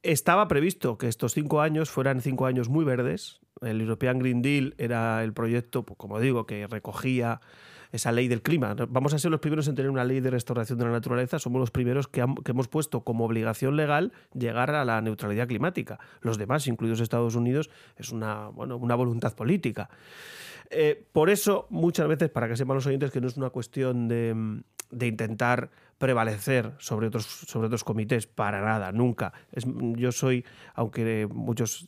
estaba 0.04 0.48
previsto 0.48 0.98
que 0.98 1.08
estos 1.08 1.34
cinco 1.34 1.62
años 1.62 1.90
fueran 1.90 2.22
cinco 2.22 2.46
años 2.46 2.70
muy 2.70 2.86
verdes. 2.86 3.42
El 3.62 3.82
European 3.82 4.20
Green 4.20 4.42
Deal 4.42 4.76
era 4.78 5.24
el 5.24 5.34
proyecto, 5.34 5.84
pues, 5.84 5.98
como 5.98 6.20
digo, 6.20 6.46
que 6.46 6.68
recogía 6.68 7.42
esa 7.92 8.12
ley 8.12 8.28
del 8.28 8.42
clima. 8.42 8.76
Vamos 8.88 9.14
a 9.14 9.20
ser 9.20 9.32
los 9.32 9.40
primeros 9.40 9.68
en 9.68 9.76
tener 9.76 9.90
una 9.90 10.04
ley 10.04 10.20
de 10.20 10.30
restauración 10.30 10.78
de 10.78 10.86
la 10.86 10.92
naturaleza, 10.92 11.40
somos 11.40 11.60
los 11.60 11.72
primeros 11.72 12.08
que, 12.08 12.22
hemos 12.22 12.68
puesto 12.68 13.04
como 13.04 13.26
obligación 13.26 13.76
legal 13.76 14.14
llegar 14.34 14.72
a 14.72 14.86
la 14.86 15.02
neutralidad 15.02 15.48
climática. 15.48 16.00
Los 16.22 16.38
demás, 16.38 16.68
incluidos 16.68 17.00
Estados 17.00 17.36
Unidos, 17.36 17.70
es 17.98 18.12
una, 18.12 18.50
bueno, 18.50 18.78
una 18.78 18.96
voluntad 18.96 19.34
política. 19.34 19.90
Eh, 20.70 21.04
por 21.12 21.32
eso, 21.32 21.66
muchas 21.72 22.08
veces, 22.08 22.30
para 22.30 22.48
que 22.48 22.56
sepan 22.56 22.76
los 22.76 22.86
oyentes 22.86 23.12
que 23.12 23.22
no 23.22 23.28
es 23.28 23.38
una 23.38 23.50
cuestión 23.50 24.08
de, 24.08 24.62
de 24.92 25.08
intentar 25.08 25.72
prevalecer 26.00 26.74
sobre 26.80 27.08
otros, 27.08 27.26
sobre 27.26 27.68
otros 27.68 27.84
comités, 27.84 28.26
para 28.26 28.62
nada, 28.62 28.92
nunca. 28.92 29.34
Es, 29.52 29.66
yo 29.96 30.12
soy, 30.12 30.46
aunque 30.74 31.28
muchos, 31.30 31.88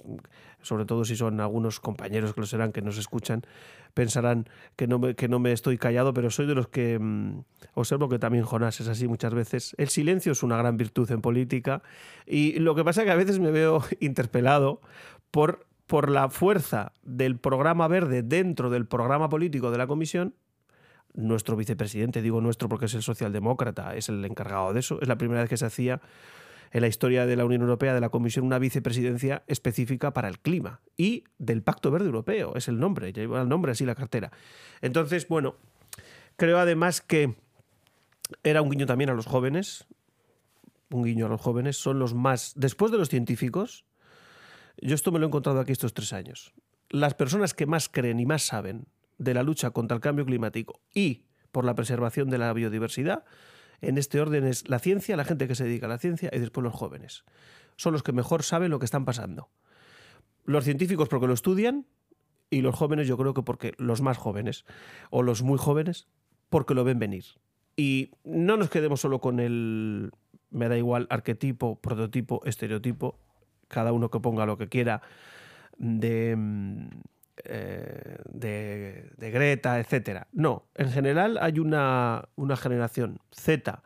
sobre 0.62 0.86
todo 0.86 1.06
si 1.06 1.16
son 1.16 1.40
algunos 1.40 1.80
compañeros 1.80 2.34
que 2.34 2.42
lo 2.42 2.46
serán, 2.46 2.74
que 2.74 2.82
nos 2.82 2.98
escuchan, 2.98 3.42
pensarán 3.94 4.50
que 4.76 4.86
no 4.86 5.00
me, 5.00 5.16
que 5.16 5.30
no 5.30 5.40
me 5.40 5.54
estoy 5.54 5.78
callado, 5.78 6.14
pero 6.14 6.30
soy 6.30 6.46
de 6.46 6.56
los 6.56 6.68
que 6.68 7.00
mm, 7.00 7.44
observo 7.74 8.10
que 8.10 8.20
también 8.20 8.44
Jonás 8.44 8.82
es 8.82 8.90
así 8.90 9.08
muchas 9.08 9.34
veces. 9.34 9.76
El 9.78 9.88
silencio 9.88 10.34
es 10.34 10.44
una 10.44 10.58
gran 10.58 10.76
virtud 10.76 11.10
en 11.10 11.22
política 11.22 11.82
y 12.26 12.60
lo 12.60 12.76
que 12.76 12.84
pasa 12.84 13.02
es 13.02 13.06
que 13.06 13.12
a 13.12 13.16
veces 13.16 13.40
me 13.40 13.52
veo 13.52 13.82
interpelado 14.02 14.82
por, 15.32 15.66
por 15.88 16.10
la 16.10 16.30
fuerza 16.30 16.92
del 17.02 17.38
programa 17.40 17.88
verde 17.88 18.24
dentro 18.24 18.70
del 18.70 18.86
programa 18.86 19.30
político 19.30 19.72
de 19.72 19.78
la 19.78 19.88
comisión 19.88 20.36
nuestro 21.14 21.56
vicepresidente, 21.56 22.22
digo 22.22 22.42
nuestro 22.42 22.70
porque 22.70 22.86
es 22.86 22.94
el 22.94 23.04
socialdemócrata, 23.04 23.96
es 23.96 24.10
el 24.10 24.24
encargado 24.26 24.74
de 24.74 24.80
eso, 24.80 25.00
es 25.02 25.08
la 25.08 25.18
primera 25.18 25.42
vez 25.42 25.50
que 25.50 25.58
se 25.58 25.66
hacía 25.66 26.02
en 26.72 26.82
la 26.82 26.88
historia 26.88 27.26
de 27.26 27.36
la 27.36 27.46
Unión 27.46 27.62
Europea, 27.62 27.94
de 27.94 28.00
la 28.00 28.10
Comisión, 28.10 28.46
una 28.46 28.60
vicepresidencia 28.60 29.44
específica 29.48 30.14
para 30.14 30.30
el 30.30 30.40
clima 30.40 30.80
y 30.96 31.26
del 31.38 31.64
Pacto 31.64 31.92
Verde 31.92 32.06
Europeo, 32.06 32.56
es 32.56 32.68
el 32.68 32.80
nombre, 32.80 33.12
lleva 33.12 33.42
el 33.42 33.50
nombre 33.50 33.74
así 33.74 33.86
la 33.86 33.96
cartera. 33.96 34.32
Entonces, 34.82 35.28
bueno, 35.28 35.56
creo 36.38 36.60
además 36.60 37.02
que 37.02 37.36
era 38.44 38.62
un 38.62 38.70
guiño 38.70 38.86
también 38.86 39.10
a 39.10 39.14
los 39.14 39.26
jóvenes, 39.26 39.86
un 40.90 41.04
guiño 41.04 41.26
a 41.26 41.30
los 41.30 41.42
jóvenes, 41.42 41.78
son 41.78 42.00
los 42.00 42.14
más, 42.14 42.54
después 42.56 42.92
de 42.92 42.98
los 42.98 43.10
científicos, 43.10 43.86
yo 44.82 44.96
esto 44.96 45.12
me 45.12 45.20
lo 45.20 45.26
he 45.26 45.28
encontrado 45.28 45.60
aquí 45.60 45.74
estos 45.74 45.94
tres 45.94 46.14
años, 46.14 46.54
las 46.90 47.14
personas 47.16 47.54
que 47.54 47.66
más 47.66 47.90
creen 47.90 48.20
y 48.20 48.26
más 48.26 48.44
saben 48.44 48.86
de 49.22 49.34
la 49.34 49.44
lucha 49.44 49.70
contra 49.70 49.96
el 49.96 50.02
cambio 50.02 50.26
climático 50.26 50.82
y 50.94 51.26
por 51.52 51.64
la 51.64 51.76
preservación 51.76 52.30
de 52.30 52.40
la 52.40 52.52
biodiversidad 52.54 53.24
en 53.82 53.98
este 53.98 54.20
orden 54.20 54.46
es 54.46 54.68
la 54.70 54.80
ciencia, 54.80 55.16
la 55.16 55.26
gente 55.26 55.48
que 55.48 55.56
se 55.56 55.64
dedica 55.64 55.86
a 55.86 55.90
la 55.90 55.98
ciencia 55.98 56.30
y 56.34 56.40
después 56.40 56.64
los 56.64 56.74
jóvenes. 56.74 57.24
Son 57.78 57.94
los 57.94 58.04
que 58.04 58.14
mejor 58.14 58.44
saben 58.44 58.72
lo 58.72 58.80
que 58.80 58.86
están 58.86 59.06
pasando. 59.06 59.50
Los 60.44 60.64
científicos 60.64 61.10
porque 61.10 61.28
lo 61.28 61.34
estudian 61.34 61.86
y 62.50 62.62
los 62.62 62.76
jóvenes 62.76 63.08
yo 63.08 63.18
creo 63.18 63.34
que 63.34 63.44
porque 63.44 63.74
los 63.78 64.02
más 64.02 64.18
jóvenes 64.18 64.66
o 65.10 65.24
los 65.24 65.42
muy 65.42 65.58
jóvenes 65.58 66.08
porque 66.50 66.74
lo 66.74 66.84
ven 66.84 67.00
venir. 67.00 67.26
Y 67.76 68.12
no 68.24 68.58
nos 68.58 68.70
quedemos 68.70 69.02
solo 69.02 69.20
con 69.20 69.40
el, 69.40 70.12
me 70.50 70.68
da 70.68 70.78
igual, 70.78 71.08
arquetipo, 71.10 71.80
prototipo, 71.80 72.42
estereotipo, 72.46 73.20
cada 73.68 73.94
uno 73.94 74.10
que 74.10 74.20
ponga 74.20 74.46
lo 74.46 74.58
que 74.58 74.68
quiera 74.68 75.02
de, 75.78 76.38
eh, 77.44 78.18
de, 78.26 79.32
Greta, 79.32 79.80
etcétera. 79.80 80.28
No, 80.32 80.68
en 80.76 80.92
general 80.92 81.38
hay 81.42 81.60
una, 81.60 82.30
una 82.36 82.58
generación 82.58 83.20
Z 83.32 83.82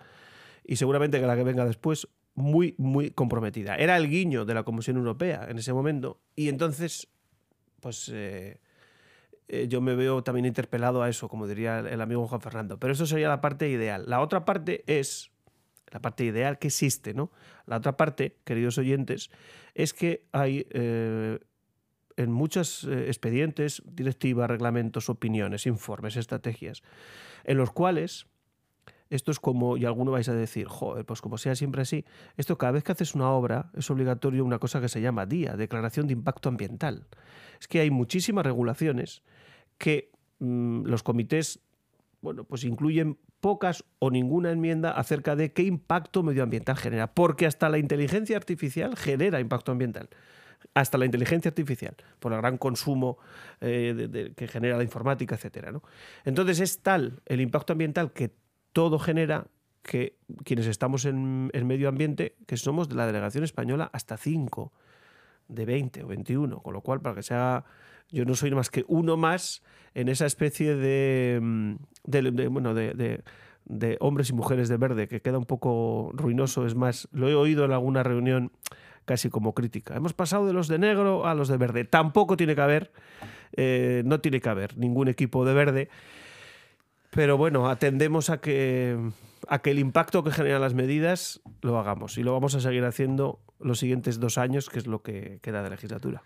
y 0.64 0.76
seguramente 0.78 1.20
que 1.20 1.28
la 1.28 1.36
que 1.36 1.44
venga 1.44 1.66
después 1.66 2.08
muy, 2.34 2.76
muy 2.78 3.12
comprometida. 3.12 3.76
Era 3.76 3.98
el 3.98 4.10
guiño 4.10 4.46
de 4.46 4.54
la 4.54 4.64
Comisión 4.64 4.98
Europea 4.98 5.46
en 5.50 5.58
ese 5.58 5.74
momento 5.74 6.20
y 6.36 6.50
entonces, 6.50 7.08
pues 7.82 8.10
eh, 8.14 8.60
eh, 9.48 9.68
yo 9.70 9.80
me 9.80 9.96
veo 9.96 10.24
también 10.24 10.46
interpelado 10.46 11.02
a 11.02 11.10
eso, 11.10 11.30
como 11.30 11.48
diría 11.48 11.80
el 11.80 12.02
amigo 12.02 12.28
Juan 12.28 12.42
Fernando. 12.42 12.80
Pero 12.80 12.94
eso 12.94 13.06
sería 13.06 13.30
la 13.30 13.42
parte 13.42 13.70
ideal. 13.70 14.06
La 14.08 14.22
otra 14.22 14.44
parte 14.44 14.84
es 14.88 15.32
la 15.92 16.02
parte 16.02 16.26
ideal 16.26 16.60
que 16.60 16.68
existe, 16.68 17.14
¿no? 17.14 17.32
La 17.68 17.78
otra 17.78 17.96
parte, 17.96 18.38
queridos 18.44 18.78
oyentes, 18.78 19.30
es 19.76 19.94
que 19.94 20.26
hay 20.34 20.68
en 22.18 22.32
muchos 22.32 22.84
eh, 22.86 23.08
expedientes, 23.08 23.84
directivas, 23.86 24.50
reglamentos, 24.50 25.10
opiniones, 25.10 25.66
informes, 25.66 26.16
estrategias, 26.16 26.84
en 27.44 27.58
los 27.58 27.72
cuales 27.72 28.28
esto 29.10 29.32
es 29.32 29.40
como, 29.40 29.78
y 29.78 29.86
alguno 29.86 30.12
vais 30.12 30.28
a 30.30 30.34
decir, 30.34 30.68
joder, 30.68 31.06
pues 31.06 31.22
como 31.22 31.38
sea 31.38 31.56
siempre 31.56 31.84
así, 31.84 32.06
esto 32.38 32.58
cada 32.58 32.72
vez 32.72 32.84
que 32.84 32.92
haces 32.92 33.14
una 33.14 33.30
obra 33.30 33.70
es 33.76 33.90
obligatorio 33.92 34.44
una 34.44 34.60
cosa 34.60 34.82
que 34.82 34.90
se 34.90 35.02
llama 35.02 35.26
DIA, 35.26 35.56
Declaración 35.56 36.08
de 36.08 36.14
Impacto 36.14 36.50
Ambiental. 36.50 37.08
Es 37.60 37.68
que 37.68 37.82
hay 37.82 37.92
muchísimas 37.92 38.46
regulaciones 38.46 39.22
que 39.78 40.12
mm, 40.40 40.86
los 40.86 41.04
comités 41.04 41.62
bueno, 42.22 42.44
pues 42.44 42.64
incluyen 42.64 43.20
pocas 43.40 43.86
o 44.00 44.10
ninguna 44.10 44.52
enmienda 44.52 44.90
acerca 44.90 45.36
de 45.36 45.54
qué 45.54 45.62
impacto 45.62 46.24
medioambiental 46.24 46.76
genera, 46.76 47.14
porque 47.14 47.46
hasta 47.46 47.70
la 47.70 47.78
inteligencia 47.78 48.36
artificial 48.36 48.96
genera 48.96 49.40
impacto 49.40 49.72
ambiental 49.72 50.10
hasta 50.74 50.98
la 50.98 51.06
inteligencia 51.06 51.50
artificial, 51.50 51.96
por 52.20 52.34
el 52.34 52.40
gran 52.40 52.58
consumo 52.58 53.18
eh, 53.62 54.34
que 54.36 54.48
genera 54.48 54.78
la 54.78 54.84
informática, 54.84 55.36
etc. 55.36 55.72
¿no? 55.72 55.84
Entonces 56.24 56.60
es 56.60 56.80
tal 56.80 57.22
el 57.26 57.42
impacto 57.42 57.74
ambiental 57.74 58.12
que 58.12 58.32
todo 58.74 59.00
genera 59.00 59.48
que 59.84 60.18
quienes 60.44 60.66
estamos 60.68 61.06
en 61.06 61.52
el 61.54 61.66
medio 61.66 61.88
ambiente, 61.88 62.36
que 62.48 62.58
somos 62.58 62.90
de 62.90 62.96
la 62.96 63.06
delegación 63.06 63.44
española 63.44 63.90
hasta 63.94 64.18
5, 64.18 64.74
de 65.48 65.66
20 65.66 66.04
o 66.04 66.08
21, 66.08 66.60
con 66.60 66.74
lo 66.74 66.82
cual 66.82 67.02
para 67.02 67.16
que 67.16 67.24
sea 67.24 67.66
yo 68.12 68.26
no 68.26 68.36
soy 68.36 68.52
más 68.52 68.70
que 68.70 68.86
uno 68.88 69.18
más 69.18 69.64
en 69.94 70.10
esa 70.10 70.26
especie 70.26 70.76
de, 70.76 71.40
mm, 71.42 71.76
bueno, 72.50 72.74
de, 72.74 73.24
de, 73.66 73.98
hombres 74.00 74.30
y 74.30 74.34
mujeres 74.34 74.70
de 74.70 74.78
verde, 74.78 75.08
que 75.08 75.22
queda 75.22 75.38
un 75.38 75.46
poco 75.46 76.12
ruinoso. 76.14 76.68
Es 76.68 76.76
más, 76.76 77.08
lo 77.12 77.30
he 77.30 77.36
oído 77.36 77.66
en 77.66 77.72
alguna 77.72 78.04
reunión 78.04 78.52
casi 79.06 79.30
como 79.30 79.54
crítica. 79.54 79.96
Hemos 79.96 80.14
pasado 80.14 80.46
de 80.46 80.54
los 80.54 80.68
de 80.68 80.80
negro 80.80 81.26
a 81.26 81.34
los 81.34 81.48
de 81.48 81.58
verde. 81.58 81.86
Tampoco 81.86 82.36
tiene 82.36 82.56
que 82.56 82.62
haber, 82.62 82.92
eh, 83.54 84.04
no 84.06 84.20
tiene 84.20 84.42
que 84.42 84.50
haber 84.50 84.78
ningún 84.78 85.08
equipo 85.08 85.46
de 85.46 85.54
verde. 85.54 85.90
Pero 87.12 87.38
bueno, 87.38 87.70
atendemos 87.70 88.30
a 88.30 88.42
que, 88.42 88.98
a 89.48 89.60
que 89.60 89.72
el 89.72 89.80
impacto 89.80 90.24
que 90.24 90.32
generan 90.32 90.62
las 90.62 90.74
medidas 90.74 91.42
lo 91.62 91.80
hagamos. 91.80 92.18
Y 92.18 92.24
lo 92.24 92.34
vamos 92.34 92.56
a 92.56 92.60
seguir 92.60 92.84
haciendo 92.84 93.40
los 93.60 93.80
siguientes 93.80 94.20
dos 94.20 94.38
años, 94.38 94.70
que 94.70 94.80
es 94.80 94.88
lo 94.88 95.02
que 95.02 95.40
queda 95.42 95.64
de 95.64 95.70
legislatura. 95.70 96.24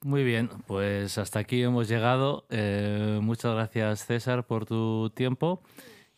Muy 0.00 0.24
bien, 0.24 0.50
pues 0.66 1.16
hasta 1.18 1.38
aquí 1.38 1.62
hemos 1.62 1.88
llegado. 1.88 2.46
Eh, 2.50 3.20
muchas 3.22 3.54
gracias 3.54 4.06
César 4.06 4.46
por 4.46 4.66
tu 4.66 5.10
tiempo. 5.10 5.62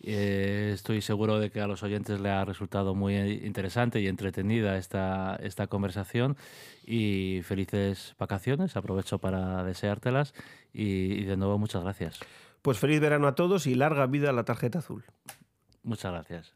Eh, 0.00 0.72
estoy 0.74 1.00
seguro 1.00 1.38
de 1.38 1.50
que 1.50 1.61
a 1.61 1.66
los 1.66 1.82
oyentes 1.82 2.20
le 2.20 2.30
ha 2.30 2.44
resultado 2.44 2.94
muy 2.94 3.16
interesante 3.16 4.00
y 4.00 4.09
entretenida 4.09 4.76
esta, 4.76 5.37
esta 5.37 5.66
conversación 5.66 6.37
y 6.85 7.40
felices 7.42 8.14
vacaciones. 8.18 8.76
Aprovecho 8.76 9.18
para 9.18 9.64
deseártelas 9.64 10.35
y, 10.72 11.24
de 11.24 11.37
nuevo 11.37 11.59
muchas 11.59 11.82
gracias. 11.82 12.20
Pues 12.62 12.78
feliz 12.78 13.00
verano 13.00 13.26
a 13.26 13.35
todos 13.35 13.66
y 13.66 13.74
larga 13.74 14.06
vida 14.06 14.30
a 14.30 14.32
la 14.32 14.44
tarjeta 14.44 14.80
azul. 14.80 15.04
Muchas 15.82 16.12
gracias. 16.12 16.54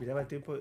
el 0.00 0.26
tiempo 0.26 0.58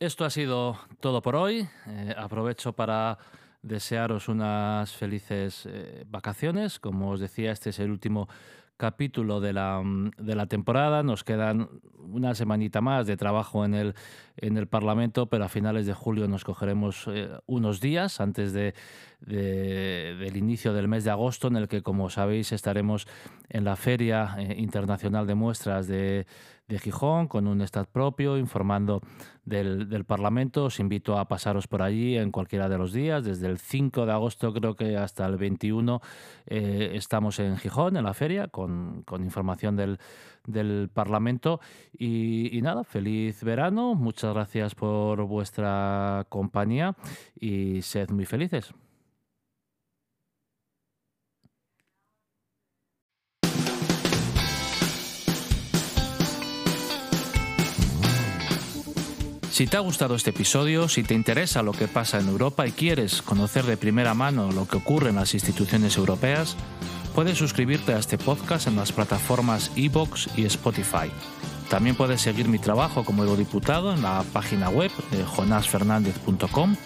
Esto 0.00 0.24
ha 0.24 0.30
sido 0.30 0.78
todo 1.00 1.20
por 1.20 1.36
hoy. 1.36 1.68
Eh, 1.86 2.14
aprovecho 2.16 2.72
para 2.72 3.18
desearos 3.60 4.30
unas 4.30 4.96
felices 4.96 5.68
eh, 5.70 6.06
vacaciones. 6.08 6.80
Como 6.80 7.10
os 7.10 7.20
decía, 7.20 7.52
este 7.52 7.68
es 7.68 7.78
el 7.80 7.90
último 7.90 8.26
capítulo 8.78 9.40
de 9.40 9.52
la, 9.52 9.82
mm, 9.84 10.12
de 10.16 10.34
la, 10.34 10.46
temporada. 10.46 11.02
Nos 11.02 11.22
quedan 11.22 11.68
una 11.98 12.34
semanita 12.34 12.80
más 12.80 13.06
de 13.06 13.18
trabajo 13.18 13.62
en 13.66 13.74
el, 13.74 13.94
en 14.38 14.56
el 14.56 14.68
Parlamento, 14.68 15.26
pero 15.26 15.44
a 15.44 15.50
finales 15.50 15.84
de 15.84 15.92
julio 15.92 16.26
nos 16.28 16.44
cogeremos 16.44 17.06
eh, 17.08 17.28
unos 17.44 17.82
días 17.82 18.22
antes 18.22 18.54
de, 18.54 18.72
del 19.20 20.34
inicio 20.34 20.72
del 20.72 20.88
mes 20.88 21.04
de 21.04 21.10
agosto, 21.10 21.48
en 21.48 21.56
el 21.56 21.68
que, 21.68 21.82
como 21.82 22.08
sabéis, 22.08 22.52
estaremos 22.52 23.06
en 23.50 23.64
la 23.64 23.76
Feria 23.76 24.38
Internacional 24.56 25.26
de 25.26 25.34
Muestras 25.34 25.86
de, 25.86 26.26
de 26.70 26.78
Gijón 26.78 27.26
con 27.26 27.46
un 27.46 27.60
stat 27.62 27.88
propio, 27.88 28.38
informando 28.38 29.02
del, 29.44 30.04
Parlamento. 30.06 30.64
Os 30.66 30.78
invito 30.78 31.18
a 31.18 31.26
pasaros 31.26 31.66
por 31.66 31.82
allí 31.82 32.16
en 32.16 32.30
cualquiera 32.30 32.68
de 32.68 32.78
los 32.78 32.92
días. 32.92 33.24
Desde 33.24 33.48
el 33.48 33.58
5 33.58 34.06
de 34.06 34.12
agosto 34.12 34.52
creo 34.54 34.76
que 34.76 34.96
hasta 34.96 35.26
el 35.26 35.36
21 35.36 36.00
eh, 36.46 36.92
estamos 36.94 37.38
en 37.40 37.56
Gijón, 37.58 37.96
en 37.96 38.04
la 38.04 38.14
feria, 38.14 38.48
con, 38.48 39.04
información 39.18 39.76
del, 39.76 39.98
del 40.46 40.88
Parlamento. 40.92 41.60
Y, 41.98 42.60
nada, 42.62 42.84
feliz 42.84 43.42
verano. 43.42 43.94
Muchas 43.94 44.32
gracias 44.32 44.74
por 44.74 45.24
vuestra 45.24 46.24
compañía 46.28 46.94
y 47.38 47.82
sed 47.82 48.10
muy 48.10 48.26
felices. 48.26 48.72
Si 59.60 59.66
te 59.66 59.76
ha 59.76 59.80
gustado 59.80 60.14
este 60.14 60.30
episodio, 60.30 60.88
si 60.88 61.02
te 61.02 61.12
interesa 61.12 61.62
lo 61.62 61.72
que 61.72 61.86
pasa 61.86 62.18
en 62.18 62.28
Europa 62.28 62.66
y 62.66 62.72
quieres 62.72 63.20
conocer 63.20 63.66
de 63.66 63.76
primera 63.76 64.14
mano 64.14 64.50
lo 64.50 64.66
que 64.66 64.78
ocurre 64.78 65.10
en 65.10 65.16
las 65.16 65.34
instituciones 65.34 65.98
europeas, 65.98 66.56
puedes 67.14 67.36
suscribirte 67.36 67.92
a 67.92 67.98
este 67.98 68.16
podcast 68.16 68.68
en 68.68 68.76
las 68.76 68.90
plataformas 68.90 69.70
iVoox 69.76 70.28
y 70.38 70.46
Spotify. 70.46 71.10
También 71.68 71.94
puedes 71.94 72.22
seguir 72.22 72.48
mi 72.48 72.58
trabajo 72.58 73.04
como 73.04 73.22
eurodiputado 73.22 73.92
en 73.92 74.00
la 74.00 74.24
página 74.32 74.70
web 74.70 74.90
de 75.10 75.24
jonasfernandez.com, 75.24 76.76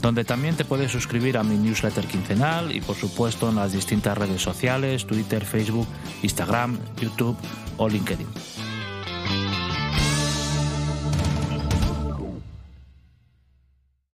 donde 0.00 0.24
también 0.24 0.54
te 0.54 0.64
puedes 0.64 0.92
suscribir 0.92 1.36
a 1.36 1.42
mi 1.42 1.56
newsletter 1.56 2.06
quincenal 2.06 2.70
y 2.70 2.80
por 2.80 2.94
supuesto 2.94 3.48
en 3.48 3.56
las 3.56 3.72
distintas 3.72 4.16
redes 4.16 4.40
sociales, 4.40 5.08
Twitter, 5.08 5.44
Facebook, 5.44 5.88
Instagram, 6.22 6.78
YouTube 7.00 7.36
o 7.78 7.88
LinkedIn. 7.88 8.28